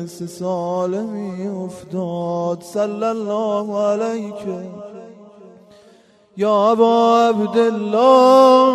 سه 0.07 0.28
ساله 0.28 1.01
می 1.01 1.47
افتاد 1.47 2.61
صلی 2.61 3.03
الله 3.03 3.78
علیک. 3.78 4.47
یا 6.38 6.72
ابا 6.72 7.28
عبدالله. 7.30 8.72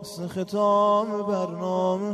حسن 0.00 0.28
ختام 0.28 1.06
برنامه 1.22 2.11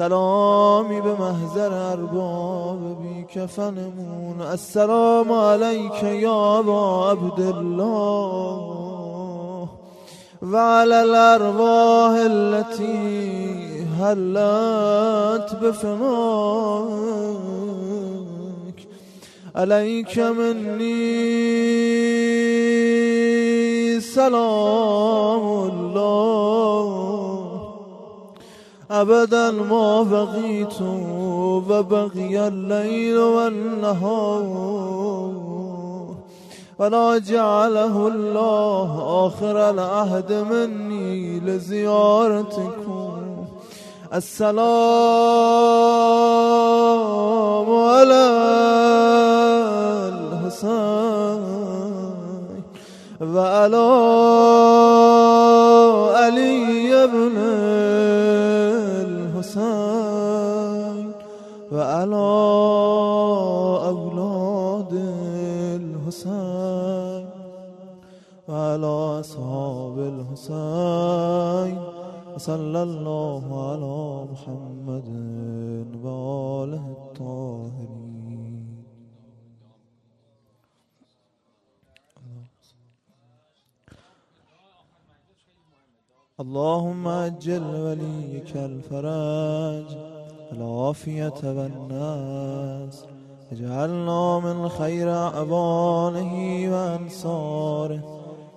سلامی 0.00 1.00
به 1.00 1.14
محضر 1.14 1.72
ارباب 1.72 2.78
بی 3.02 3.24
کفنمون. 3.34 4.40
السلام 4.40 5.32
علیک 5.32 6.02
یا 6.02 6.58
ابا 6.58 7.10
عبدالله 7.10 8.58
وعلى 10.42 11.00
الأرواح 11.02 12.12
التي 12.16 13.86
هلت 14.00 15.54
بفناك 15.62 15.98
عليك 19.54 20.18
مني 20.18 21.20
سلام 24.00 25.44
الله. 25.70 26.99
أبدا 28.90 29.50
ما 29.50 30.02
بقيت 30.02 30.82
وبقي 30.82 32.48
الليل 32.48 33.18
والنهار. 33.18 34.50
ولا 36.78 37.18
جعله 37.18 38.08
الله 38.08 38.90
آخر 39.26 39.70
العهد 39.70 40.32
مني 40.32 41.40
لزيارتكم. 41.40 43.10
السلام 44.14 44.60
على 47.70 48.24
الحسين 50.08 51.40
وعلى 53.20 53.90
علي 56.16 57.06
بن 57.06 57.36
الحسين 59.40 61.12
وعلى 61.72 62.26
أولاد 63.88 64.92
الحسين 65.80 67.24
وعلى 68.48 69.20
أصحاب 69.20 69.96
الحسين 70.12 71.76
وصلى 72.34 72.82
الله 72.82 73.44
على 73.70 73.98
محمد 74.32 75.08
وآله 76.04 76.84
الطاهرين. 76.98 78.09
اللهم 86.40 87.08
أجل 87.08 87.62
وليك 87.62 88.56
الفرج 88.56 89.96
العافية 90.52 91.40
والناس 91.44 93.04
اجعلنا 93.52 94.40
من 94.40 94.68
خير 94.68 95.10
أعوانه 95.10 96.32
وأنصاره 96.72 98.04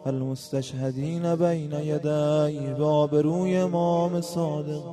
المستشهدین 0.07 1.35
بین 1.35 1.71
یدی 1.71 2.73
به 2.77 2.85
آبروی 2.85 3.57
امام 3.57 4.21
صادق 4.21 4.83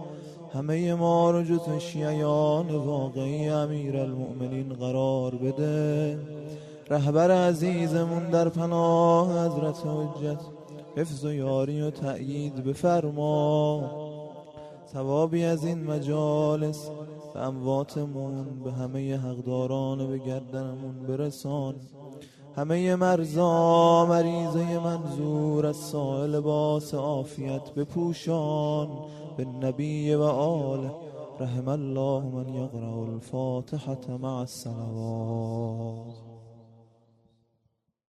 همه 0.54 0.94
ما 0.94 1.30
رو 1.30 1.42
جز 1.42 1.78
شیعیان 1.78 2.70
واقعی 2.70 3.48
امیر 3.48 3.96
المؤمنین 3.96 4.72
قرار 4.72 5.34
بده. 5.34 6.18
رهبر 6.90 7.30
عزیزمون 7.30 8.30
در 8.30 8.48
پناه 8.48 9.46
حضرت 9.46 9.86
حجت 9.86 10.59
حفظ 11.00 11.24
و 11.24 11.32
یاری 11.32 11.82
و 11.82 11.90
تأیید 11.90 12.64
بفرما. 12.64 13.90
ثوابی 14.92 15.44
از 15.44 15.64
این 15.64 15.84
مجالس 15.84 16.90
به 17.34 17.40
امواتمون 17.40 18.62
به 18.64 18.72
همه 18.72 19.16
حقداران 19.16 20.06
به 20.08 20.18
گردنمون 20.18 21.06
برسان. 21.08 21.74
همه 22.56 22.96
مرزا 22.96 24.06
مریضه 24.06 24.78
منظور 24.78 25.66
از 25.66 25.76
سائل 25.76 26.30
لباس 26.30 26.94
عافیت 26.94 27.74
بپوشان. 27.74 28.88
به 29.36 29.44
نبی 29.44 30.14
و 30.14 30.22
آله 30.22 30.90
رحم 31.40 31.68
الله 31.68 32.22
من 32.24 32.48
یقرأ 32.54 33.00
الفاتحة 33.02 34.16
مع 34.20 34.38
الصلوات. 34.38 36.29